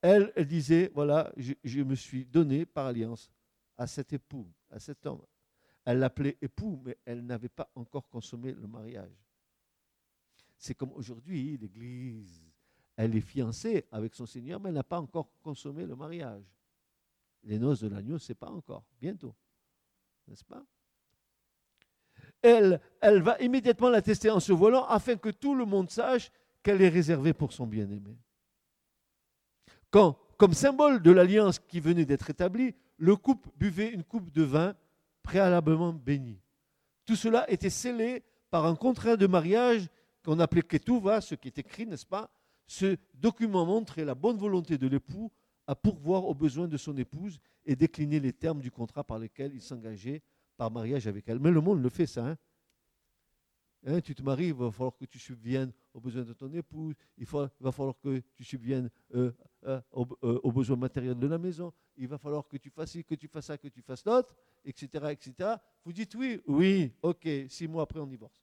[0.00, 3.30] elle, disait, voilà, je me suis donné par alliance
[3.76, 5.22] à cet époux, à cet homme.
[5.84, 9.12] Elle l'appelait époux, mais elle n'avait pas encore consommé le mariage.
[10.56, 12.42] C'est comme aujourd'hui, l'Église,
[12.96, 16.44] elle est fiancée avec son Seigneur, mais elle n'a pas encore consommé le mariage.
[17.42, 19.34] Les noces de l'agneau, ce n'est pas encore, bientôt.
[20.28, 20.64] N'est-ce pas?
[22.40, 26.30] Elle, elle va immédiatement l'attester en se volant afin que tout le monde sache
[26.62, 28.16] qu'elle est réservée pour son bien-aimé.
[29.90, 34.42] Quand, comme symbole de l'alliance qui venait d'être établie, le couple buvait une coupe de
[34.42, 34.74] vin
[35.22, 36.40] préalablement béni.
[37.04, 39.88] Tout cela était scellé par un contrat de mariage
[40.24, 42.30] qu'on appelait Ketouva, ce qui est écrit, n'est-ce pas
[42.66, 45.30] Ce document montrait la bonne volonté de l'époux
[45.66, 49.54] à pourvoir aux besoins de son épouse et décliner les termes du contrat par lesquels
[49.54, 50.22] il s'engageait
[50.56, 51.38] par mariage avec elle.
[51.40, 52.26] Mais le monde le fait ça.
[52.26, 52.38] Hein
[53.86, 56.94] Hein, tu te maries, il va falloir que tu subviennes aux besoins de ton épouse,
[57.18, 59.30] il, va falloir que tu subviennes euh,
[59.64, 63.14] euh, euh, aux, besoins matériels de la maison, il va falloir que tu fasses que
[63.14, 64.34] tu fasses ça, que tu fasses l'autre,
[64.64, 65.56] etc., etc.
[65.84, 68.42] Vous dites oui, oui, ok, six mois après on divorce.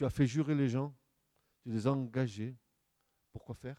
[0.00, 0.96] Tu as fait jurer les gens,
[1.62, 2.56] tu les as engagés.
[3.34, 3.76] Pourquoi faire?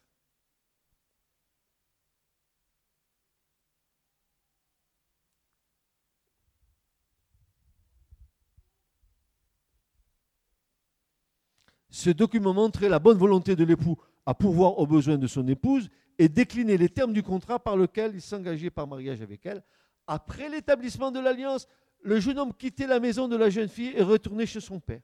[11.89, 13.97] Ce document montrait la bonne volonté de l'époux
[14.28, 18.13] à pourvoir aux besoins de son épouse et décliner les termes du contrat par lequel
[18.13, 19.63] il s'engageait par mariage avec elle.
[20.05, 21.67] Après l'établissement de l'alliance,
[22.03, 25.01] le jeune homme quittait la maison de la jeune fille et retournait chez son père.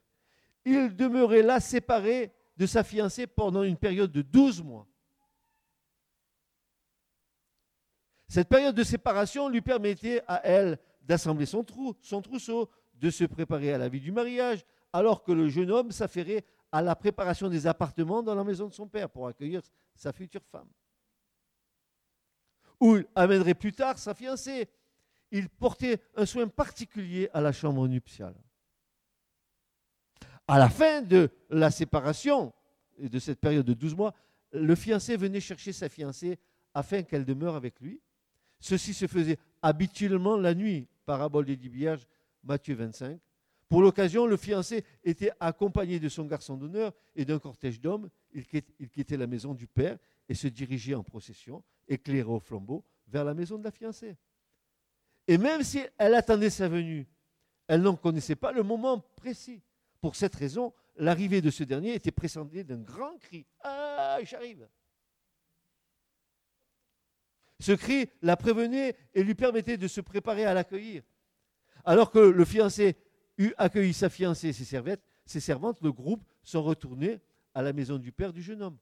[0.69, 4.85] Il demeurait là séparé de sa fiancée pendant une période de 12 mois.
[8.27, 13.23] Cette période de séparation lui permettait à elle d'assembler son, trou, son trousseau, de se
[13.23, 17.47] préparer à la vie du mariage, alors que le jeune homme s'affairait à la préparation
[17.47, 19.61] des appartements dans la maison de son père pour accueillir
[19.95, 20.67] sa future femme.
[22.81, 24.67] Ou il amènerait plus tard sa fiancée.
[25.31, 28.35] Il portait un soin particulier à la chambre nuptiale.
[30.47, 32.53] À la fin de la séparation
[32.97, 34.13] de cette période de 12 mois,
[34.53, 36.39] le fiancé venait chercher sa fiancée
[36.73, 38.01] afin qu'elle demeure avec lui.
[38.59, 41.85] Ceci se faisait habituellement la nuit, parabole des dix
[42.43, 43.19] Matthieu 25.
[43.67, 48.09] Pour l'occasion, le fiancé était accompagné de son garçon d'honneur et d'un cortège d'hommes.
[48.31, 48.45] Il
[48.89, 49.97] quittait la maison du père
[50.29, 54.15] et se dirigeait en procession, éclairé au flambeau, vers la maison de la fiancée.
[55.27, 57.05] Et même si elle attendait sa venue,
[57.67, 59.61] elle n'en connaissait pas le moment précis.
[60.07, 63.45] Pour cette raison, l'arrivée de ce dernier était précédée d'un grand cri.
[63.59, 64.65] Ah, j'arrive
[67.59, 71.03] Ce cri la prévenait et lui permettait de se préparer à l'accueillir.
[71.83, 72.95] Alors que le fiancé
[73.37, 77.19] eut accueilli sa fiancée et ses, servettes, ses servantes, le groupe sont retournés
[77.53, 78.77] à la maison du père du jeune homme.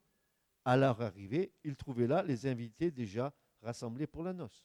[0.63, 4.63] À leur arrivée, ils trouvaient là les invités déjà rassemblés pour la noce.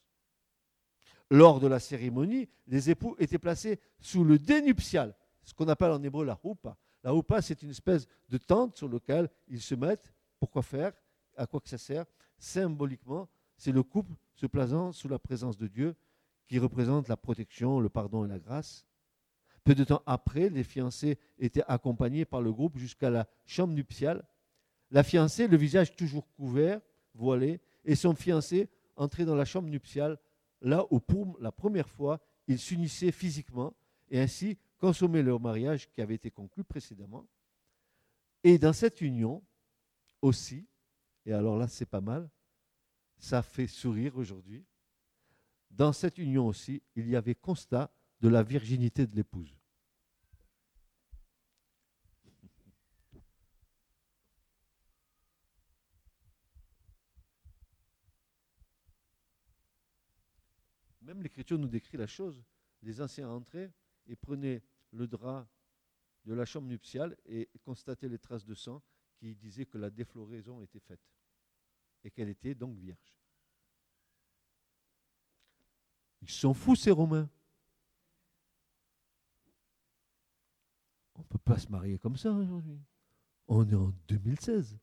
[1.31, 6.01] Lors de la cérémonie, les époux étaient placés sous le dénuptial, ce qu'on appelle en
[6.03, 6.77] hébreu la houpa.
[7.03, 10.13] La houpa, c'est une espèce de tente sur laquelle ils se mettent.
[10.39, 10.93] Pourquoi faire
[11.35, 12.05] À quoi que ça sert
[12.37, 13.27] Symboliquement,
[13.57, 15.95] c'est le couple se plaçant sous la présence de Dieu
[16.47, 18.85] qui représente la protection, le pardon et la grâce.
[19.63, 24.27] Peu de temps après, les fiancés étaient accompagnés par le groupe jusqu'à la chambre nuptiale.
[24.89, 26.81] La fiancée, le visage toujours couvert,
[27.13, 30.17] voilé, et son fiancé entraient dans la chambre nuptiale,
[30.61, 33.73] là où pour la première fois, ils s'unissaient physiquement
[34.09, 37.29] et ainsi consommaient leur mariage qui avait été conclu précédemment.
[38.43, 39.43] Et dans cette union
[40.23, 40.67] aussi,
[41.25, 42.27] et alors là c'est pas mal,
[43.19, 44.65] ça fait sourire aujourd'hui,
[45.69, 49.55] dans cette union aussi, il y avait constat de la virginité de l'épouse.
[61.01, 62.43] Même l'Écriture nous décrit la chose.
[62.81, 63.71] Les anciens entraient
[64.07, 65.47] et prenaient le drap
[66.25, 68.81] de la chambre nuptiale et constataient les traces de sang
[69.17, 71.01] qui disaient que la défloraison était faite
[72.03, 73.19] et qu'elle était donc vierge.
[76.21, 77.29] Ils sont fous, ces Romains.
[81.15, 82.79] On ne peut pas se marier comme ça aujourd'hui.
[83.47, 84.79] On est en 2016.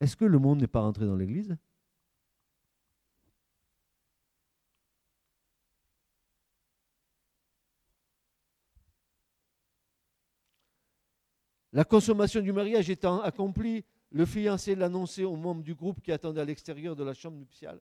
[0.00, 1.56] Est-ce que le monde n'est pas rentré dans l'Église?
[11.72, 16.40] La consommation du mariage étant accomplie, le fiancé l'annonçait aux membres du groupe qui attendaient
[16.40, 17.80] à l'extérieur de la chambre nuptiale.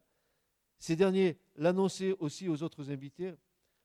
[0.77, 3.33] Ces derniers l'annonçaient aussi aux autres invités.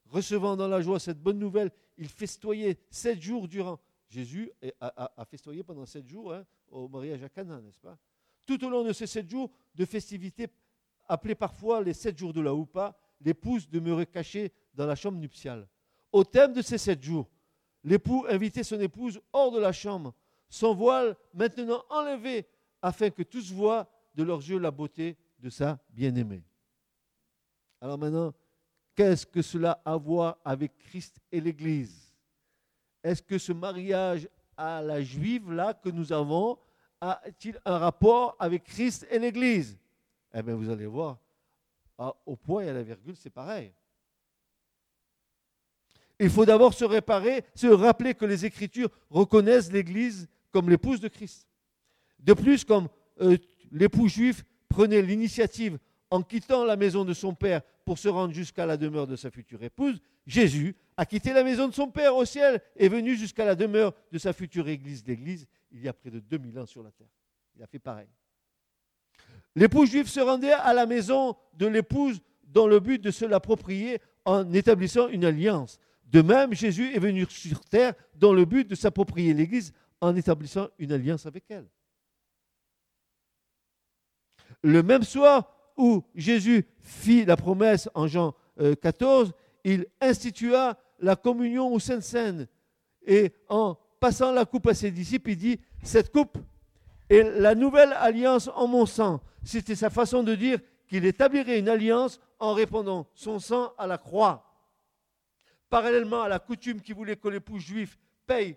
[0.06, 3.80] Recevant dans la joie cette bonne nouvelle, ils festoyaient sept jours durant.
[4.10, 7.98] Jésus a, festoyé pendant sept jours hein, au mariage à Cana, n'est-ce pas?
[8.44, 10.48] Tout au long de ces sept jours de festivités,
[11.08, 15.66] appelés parfois les sept jours de la Houpa, l'épouse demeurait cachée dans la chambre nuptiale.
[16.12, 17.28] Au thème de ces sept jours,
[17.84, 20.14] l'époux invitait son épouse hors de la chambre
[20.54, 22.46] son voile maintenant enlevé,
[22.80, 26.44] afin que tous voient de leurs yeux la beauté de sa bien-aimée.
[27.80, 28.32] Alors maintenant,
[28.94, 32.14] qu'est-ce que cela a à voir avec Christ et l'Église?
[33.02, 36.56] Est-ce que ce mariage à la juive là que nous avons
[37.00, 39.76] a-t-il un rapport avec Christ et l'Église?
[40.32, 41.18] Eh bien, vous allez voir,
[42.24, 43.72] au point et à la virgule, c'est pareil.
[46.20, 51.08] Il faut d'abord se réparer, se rappeler que les Écritures reconnaissent l'Église comme l'épouse de
[51.08, 51.48] Christ.
[52.20, 52.88] De plus, comme
[53.20, 53.36] euh,
[53.72, 55.78] l'époux juif prenait l'initiative
[56.10, 59.30] en quittant la maison de son père pour se rendre jusqu'à la demeure de sa
[59.30, 63.16] future épouse, Jésus a quitté la maison de son père au ciel et est venu
[63.16, 66.66] jusqu'à la demeure de sa future église, l'église, il y a près de 2000 ans
[66.66, 67.08] sur la terre.
[67.56, 68.08] Il a fait pareil.
[69.56, 74.00] L'époux juif se rendait à la maison de l'épouse dans le but de se l'approprier
[74.24, 75.78] en établissant une alliance.
[76.06, 80.68] De même, Jésus est venu sur terre dans le but de s'approprier l'Église en établissant
[80.78, 81.66] une alliance avec elle.
[84.62, 88.34] Le même soir où Jésus fit la promesse en Jean
[88.82, 89.32] 14, euh,
[89.64, 92.46] il institua la communion au Saint-Seine.
[93.06, 96.38] Et en passant la coupe à ses disciples, il dit, cette coupe
[97.08, 99.20] est la nouvelle alliance en mon sang.
[99.42, 103.98] C'était sa façon de dire qu'il établirait une alliance en répandant son sang à la
[103.98, 104.43] croix.
[105.74, 107.98] Parallèlement à la coutume qui voulait que l'époux juif
[108.28, 108.56] paye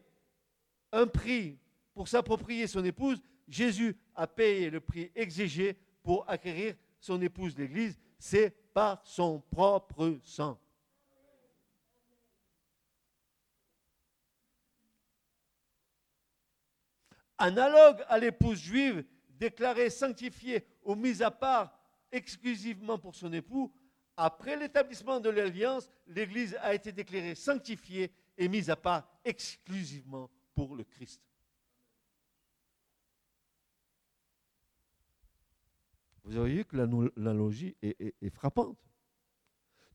[0.92, 1.58] un prix
[1.96, 7.98] pour s'approprier son épouse, Jésus a payé le prix exigé pour acquérir son épouse, l'Église.
[8.20, 10.60] C'est par son propre sang.
[17.40, 21.76] Analogue à l'épouse juive déclarée sanctifiée ou mise à part
[22.12, 23.74] exclusivement pour son époux,
[24.18, 30.76] après l'établissement de l'alliance, l'Église a été déclarée sanctifiée et mise à part exclusivement pour
[30.76, 31.22] le Christ.
[36.24, 38.78] Vous voyez que l'analogie est, est frappante.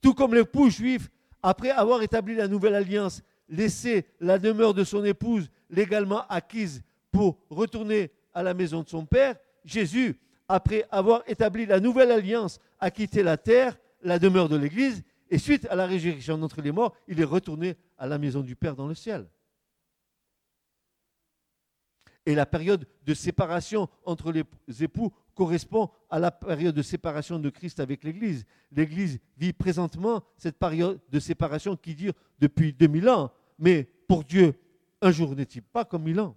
[0.00, 1.10] Tout comme l'époux juif,
[1.42, 7.38] après avoir établi la nouvelle alliance, laissait la demeure de son épouse légalement acquise pour
[7.50, 10.18] retourner à la maison de son père, Jésus,
[10.48, 15.38] après avoir établi la nouvelle alliance, a quitté la terre, la demeure de l'Église, et
[15.38, 18.76] suite à la résurrection d'entre les morts, il est retourné à la maison du Père
[18.76, 19.26] dans le ciel.
[22.26, 24.44] Et la période de séparation entre les
[24.84, 28.44] époux correspond à la période de séparation de Christ avec l'Église.
[28.70, 33.32] L'Église vit présentement cette période de séparation qui dure depuis 2000 ans.
[33.58, 34.54] Mais pour Dieu,
[35.00, 36.36] un jour n'est-il pas comme mille ans?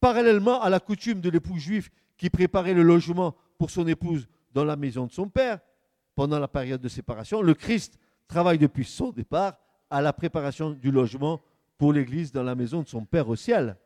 [0.00, 4.64] Parallèlement à la coutume de l'époux juif qui préparait le logement pour son épouse dans
[4.64, 5.60] la maison de son père,
[6.14, 9.58] pendant la période de séparation, le Christ travaille depuis son départ
[9.90, 11.40] à la préparation du logement
[11.78, 13.76] pour l'Église dans la maison de son Père au ciel.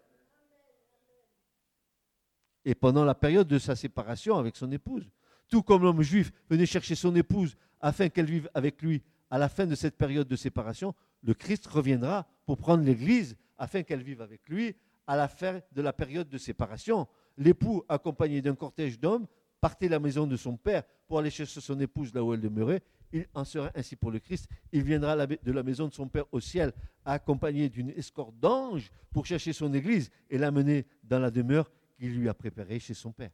[2.65, 5.11] Et pendant la période de sa séparation avec son épouse,
[5.49, 9.49] tout comme l'homme juif venait chercher son épouse afin qu'elle vive avec lui à la
[9.49, 14.23] fin de cette période de séparation, le Christ reviendra pour prendre l'Église afin qu'elle vive
[14.23, 14.75] avec lui
[15.07, 17.07] à la fin de la période de séparation.
[17.37, 19.27] L'époux, accompagné d'un cortège d'hommes,
[19.65, 22.83] partait la maison de son père pour aller chercher son épouse là où elle demeurait.
[23.15, 24.47] Il en sera ainsi pour le Christ.
[24.73, 26.71] Il viendra de la maison de son père au ciel,
[27.03, 32.29] accompagné d'une escorte d'anges pour chercher son église et l'amener dans la demeure qu'il lui
[32.29, 33.31] a préparée chez son père.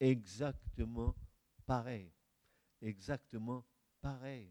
[0.00, 1.14] Exactement
[1.66, 2.10] pareil.
[2.80, 3.66] Exactement
[4.00, 4.50] pareil.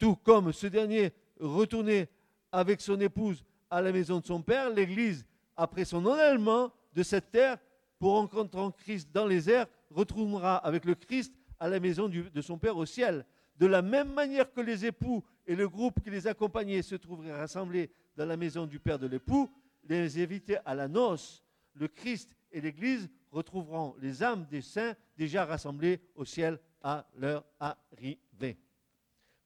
[0.00, 2.08] Tout comme ce dernier retournait
[2.50, 7.30] avec son épouse à la maison de son père, l'Église, après son enlèvement de cette
[7.30, 7.58] terre,
[7.98, 12.58] pour rencontrer Christ dans les airs, retournera avec le Christ à la maison de son
[12.58, 13.24] Père au ciel.
[13.56, 17.38] De la même manière que les époux et le groupe qui les accompagnait se trouveraient
[17.38, 19.50] rassemblés dans la maison du Père de l'époux,
[19.88, 21.42] les invités à la noce,
[21.74, 27.44] le Christ et l'Église retrouveront les âmes des saints déjà rassemblés au ciel à leur
[27.60, 28.58] arrivée.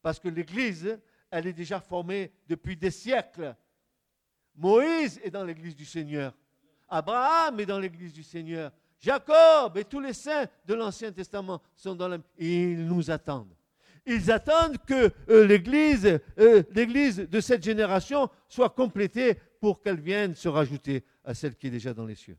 [0.03, 0.99] Parce que l'Église,
[1.31, 3.55] elle est déjà formée depuis des siècles.
[4.57, 6.35] Moïse est dans l'Église du Seigneur.
[6.89, 8.73] Abraham est dans l'Église du Seigneur.
[8.99, 12.19] Jacob et tous les saints de l'Ancien Testament sont dans la...
[12.39, 13.55] Ils nous attendent.
[14.07, 20.35] Ils attendent que euh, l'Église, euh, l'Église de cette génération soit complétée pour qu'elle vienne
[20.35, 22.37] se rajouter à celle qui est déjà dans les cieux.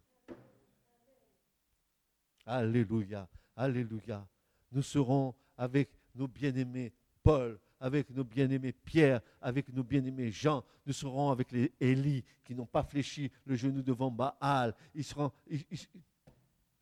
[2.46, 4.28] Alléluia, Alléluia.
[4.72, 6.94] Nous serons avec nos bien-aimés
[7.24, 10.64] Paul, avec nos bien-aimés Pierre, avec nos bien-aimés Jean.
[10.86, 14.74] Nous serons avec les Élie qui n'ont pas fléchi le genou devant Baal.
[14.94, 15.32] Ils seront.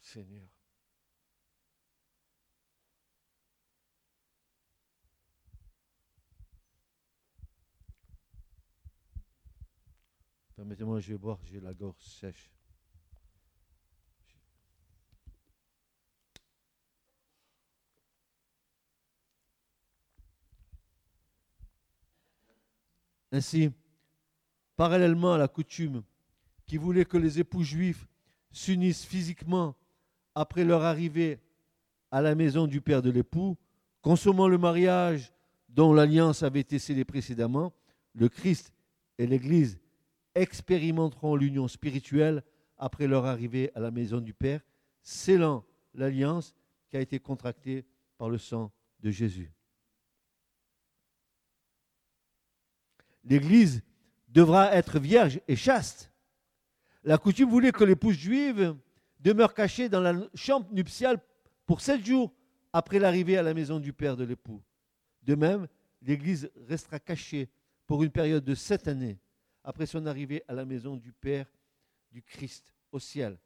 [0.01, 0.47] Seigneur.
[10.55, 12.51] Permettez-moi, je vais boire, j'ai la gorge sèche.
[23.31, 23.71] Ainsi,
[24.75, 26.03] parallèlement à la coutume
[26.65, 28.07] qui voulait que les époux juifs
[28.51, 29.75] s'unissent physiquement
[30.35, 31.39] après leur arrivée
[32.11, 33.57] à la maison du père de l'époux,
[34.01, 35.31] consommant le mariage
[35.67, 37.73] dont l'alliance avait été scellée précédemment,
[38.13, 38.73] le Christ
[39.17, 39.79] et l'Église
[40.35, 42.43] expérimenteront l'union spirituelle
[42.77, 44.61] après leur arrivée à la maison du Père,
[45.01, 46.55] scellant l'alliance
[46.89, 47.85] qui a été contractée
[48.17, 48.71] par le sang
[49.01, 49.51] de Jésus.
[53.23, 53.81] l'Église
[54.27, 56.11] devra être vierge et chaste.
[57.03, 58.75] La coutume voulait que l'épouse juive
[59.19, 61.19] demeure cachée dans la chambre nuptiale
[61.65, 62.33] pour sept jours
[62.73, 64.61] après l'arrivée à la maison du père de l'époux.
[65.23, 65.67] De même,
[66.01, 67.49] l'Église restera cachée
[67.87, 69.19] pour une période de sept années
[69.63, 71.45] après son arrivée à la maison du Père
[72.11, 73.37] du Christ au ciel.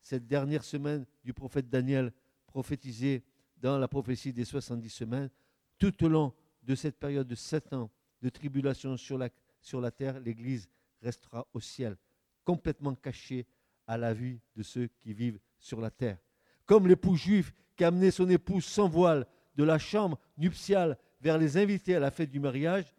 [0.00, 2.12] Cette dernière semaine du prophète Daniel
[2.46, 3.22] prophétisée
[3.58, 5.30] dans la prophétie des 70 semaines,
[5.78, 7.90] tout au long de cette période de sept ans,
[8.22, 10.68] de tribulation sur la, terre, l'Église
[11.02, 11.96] restera au ciel,
[12.44, 13.46] complètement caché
[13.86, 16.18] à la vue de ceux qui vivent sur la terre.
[16.66, 21.56] Comme l'époux juif qui amenait son épouse sans voile de la chambre nuptiale vers les
[21.56, 22.94] invités à la fête du mariage,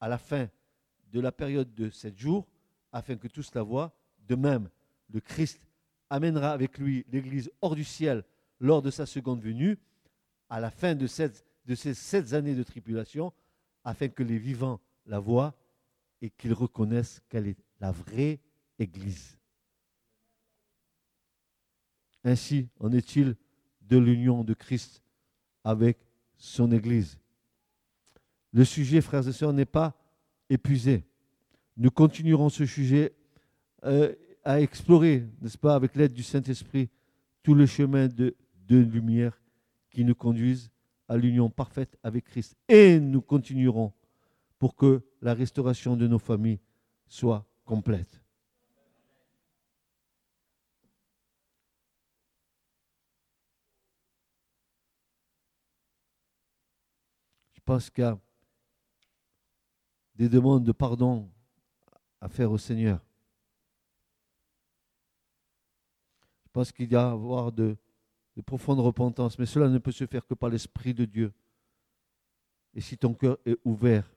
[0.00, 0.48] à la fin
[1.12, 2.46] de la période de sept jours,
[2.92, 3.94] afin que tous la voient,
[4.28, 4.68] de même,
[5.10, 5.60] le Christ
[6.10, 8.24] amènera avec lui l'Église hors du ciel
[8.60, 9.78] lors de sa seconde venue,
[10.48, 11.06] à la fin de,
[11.66, 13.32] de ces sept années de tribulation,
[13.88, 15.54] afin que les vivants la voient
[16.20, 18.38] et qu'ils reconnaissent qu'elle est la vraie
[18.78, 19.38] Église.
[22.22, 23.34] Ainsi en est-il
[23.80, 25.02] de l'union de Christ
[25.64, 25.96] avec
[26.36, 27.18] son Église?
[28.52, 29.96] Le sujet, frères et sœurs, n'est pas
[30.50, 31.06] épuisé.
[31.78, 33.14] Nous continuerons ce sujet
[33.84, 34.14] euh,
[34.44, 36.90] à explorer, n'est-ce pas, avec l'aide du Saint-Esprit,
[37.42, 38.36] tout le chemin de,
[38.68, 39.40] lumière
[39.90, 40.70] qui nous conduisent
[41.08, 42.56] à l'union parfaite avec Christ.
[42.68, 43.92] Et nous continuerons
[44.58, 46.60] pour que la restauration de nos familles
[47.06, 48.22] soit complète.
[57.54, 58.18] Je pense qu'il y a
[60.14, 61.30] des demandes de pardon
[62.20, 63.00] à faire au Seigneur.
[66.44, 67.76] Je pense qu'il y a à avoir de,
[68.38, 71.32] de profonde repentance, mais cela ne peut se faire que par l'Esprit de Dieu.
[72.72, 74.08] Et si ton cœur est ouvert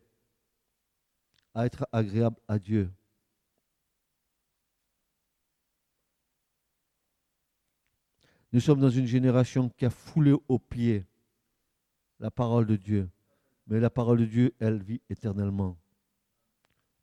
[1.56, 2.90] à être agréable à Dieu,
[8.54, 11.06] Nous sommes dans une génération qui a foulé aux pieds
[12.20, 13.10] la parole de Dieu.
[13.66, 15.78] Mais la parole de Dieu, elle vit éternellement.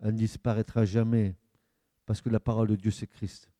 [0.01, 1.35] Elle ne disparaîtra jamais
[2.05, 3.51] parce que la parole de Dieu, c'est Christ.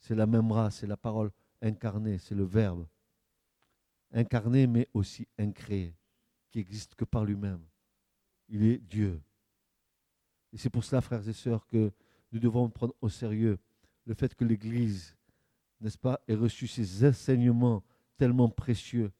[0.00, 1.30] C'est la même race, c'est la parole
[1.62, 2.86] incarnée, c'est le Verbe.
[4.12, 5.94] Incarné, mais aussi incréé,
[6.50, 7.64] qui existe que par lui-même.
[8.48, 9.20] Il est Dieu.
[10.52, 11.92] Et c'est pour cela, frères et sœurs, que
[12.32, 13.58] nous devons prendre au sérieux
[14.06, 15.16] le fait que l'Église,
[15.80, 17.84] n'est-ce pas, ait reçu ces enseignements
[18.16, 19.12] tellement précieux.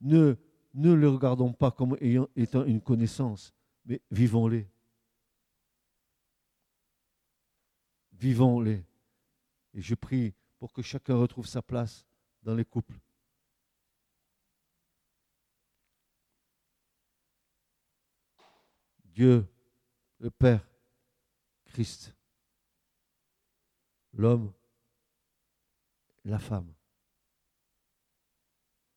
[0.00, 0.36] Ne,
[0.74, 3.52] ne les regardons pas comme ayant, étant une connaissance,
[3.84, 4.68] mais vivons-les.
[8.12, 8.84] Vivons-les.
[9.74, 12.06] Et je prie pour que chacun retrouve sa place
[12.44, 13.00] dans les couples.
[19.06, 19.44] Dieu,
[20.20, 20.64] le Père,
[21.64, 22.14] Christ,
[24.12, 24.52] l'homme,
[26.24, 26.72] la femme.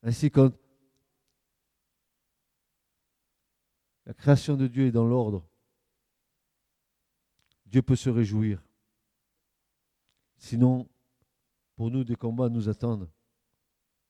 [0.04, 0.54] Ainsi, quand
[4.06, 5.44] la création de Dieu est dans l'ordre,
[7.66, 8.64] Dieu peut se réjouir.
[10.38, 10.88] Sinon,
[11.76, 13.10] pour nous, des combats nous attendent,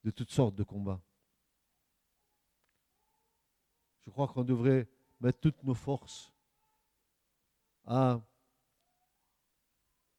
[0.03, 1.01] de toutes sortes de combats.
[4.05, 4.87] Je crois qu'on devrait
[5.19, 6.31] mettre toutes nos forces
[7.85, 8.21] à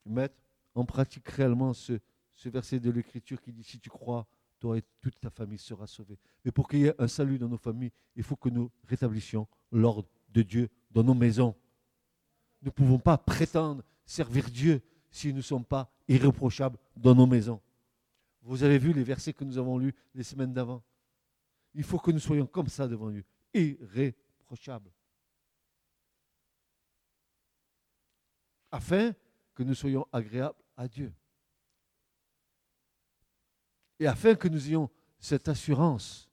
[0.05, 0.35] mettre
[0.75, 2.01] en pratique réellement ce,
[2.45, 4.27] verset de l'Écriture qui dit, si tu crois,
[4.59, 6.19] toi et toute ta famille sera sauvée.
[6.45, 9.47] Mais pour qu'il y ait un salut dans nos familles, il faut que nous rétablissions
[9.71, 11.55] l'ordre de Dieu dans nos maisons.
[12.63, 17.27] Nous ne pouvons pas prétendre servir Dieu si nous ne sommes pas irréprochables dans nos
[17.27, 17.61] maisons.
[18.43, 20.83] Vous avez vu les versets que nous avons lus les semaines d'avant?
[21.75, 24.91] Il faut que nous soyons comme ça devant Dieu, irréprochables.
[28.71, 29.15] Afin
[29.55, 31.13] que nous soyons agréables à Dieu.
[33.99, 36.31] Et afin que nous ayons cette assurance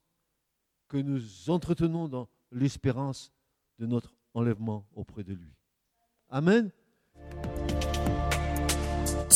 [0.88, 3.32] que nous entretenons dans l'espérance
[3.78, 5.52] de notre enlèvement auprès de lui.
[6.28, 6.70] Amen.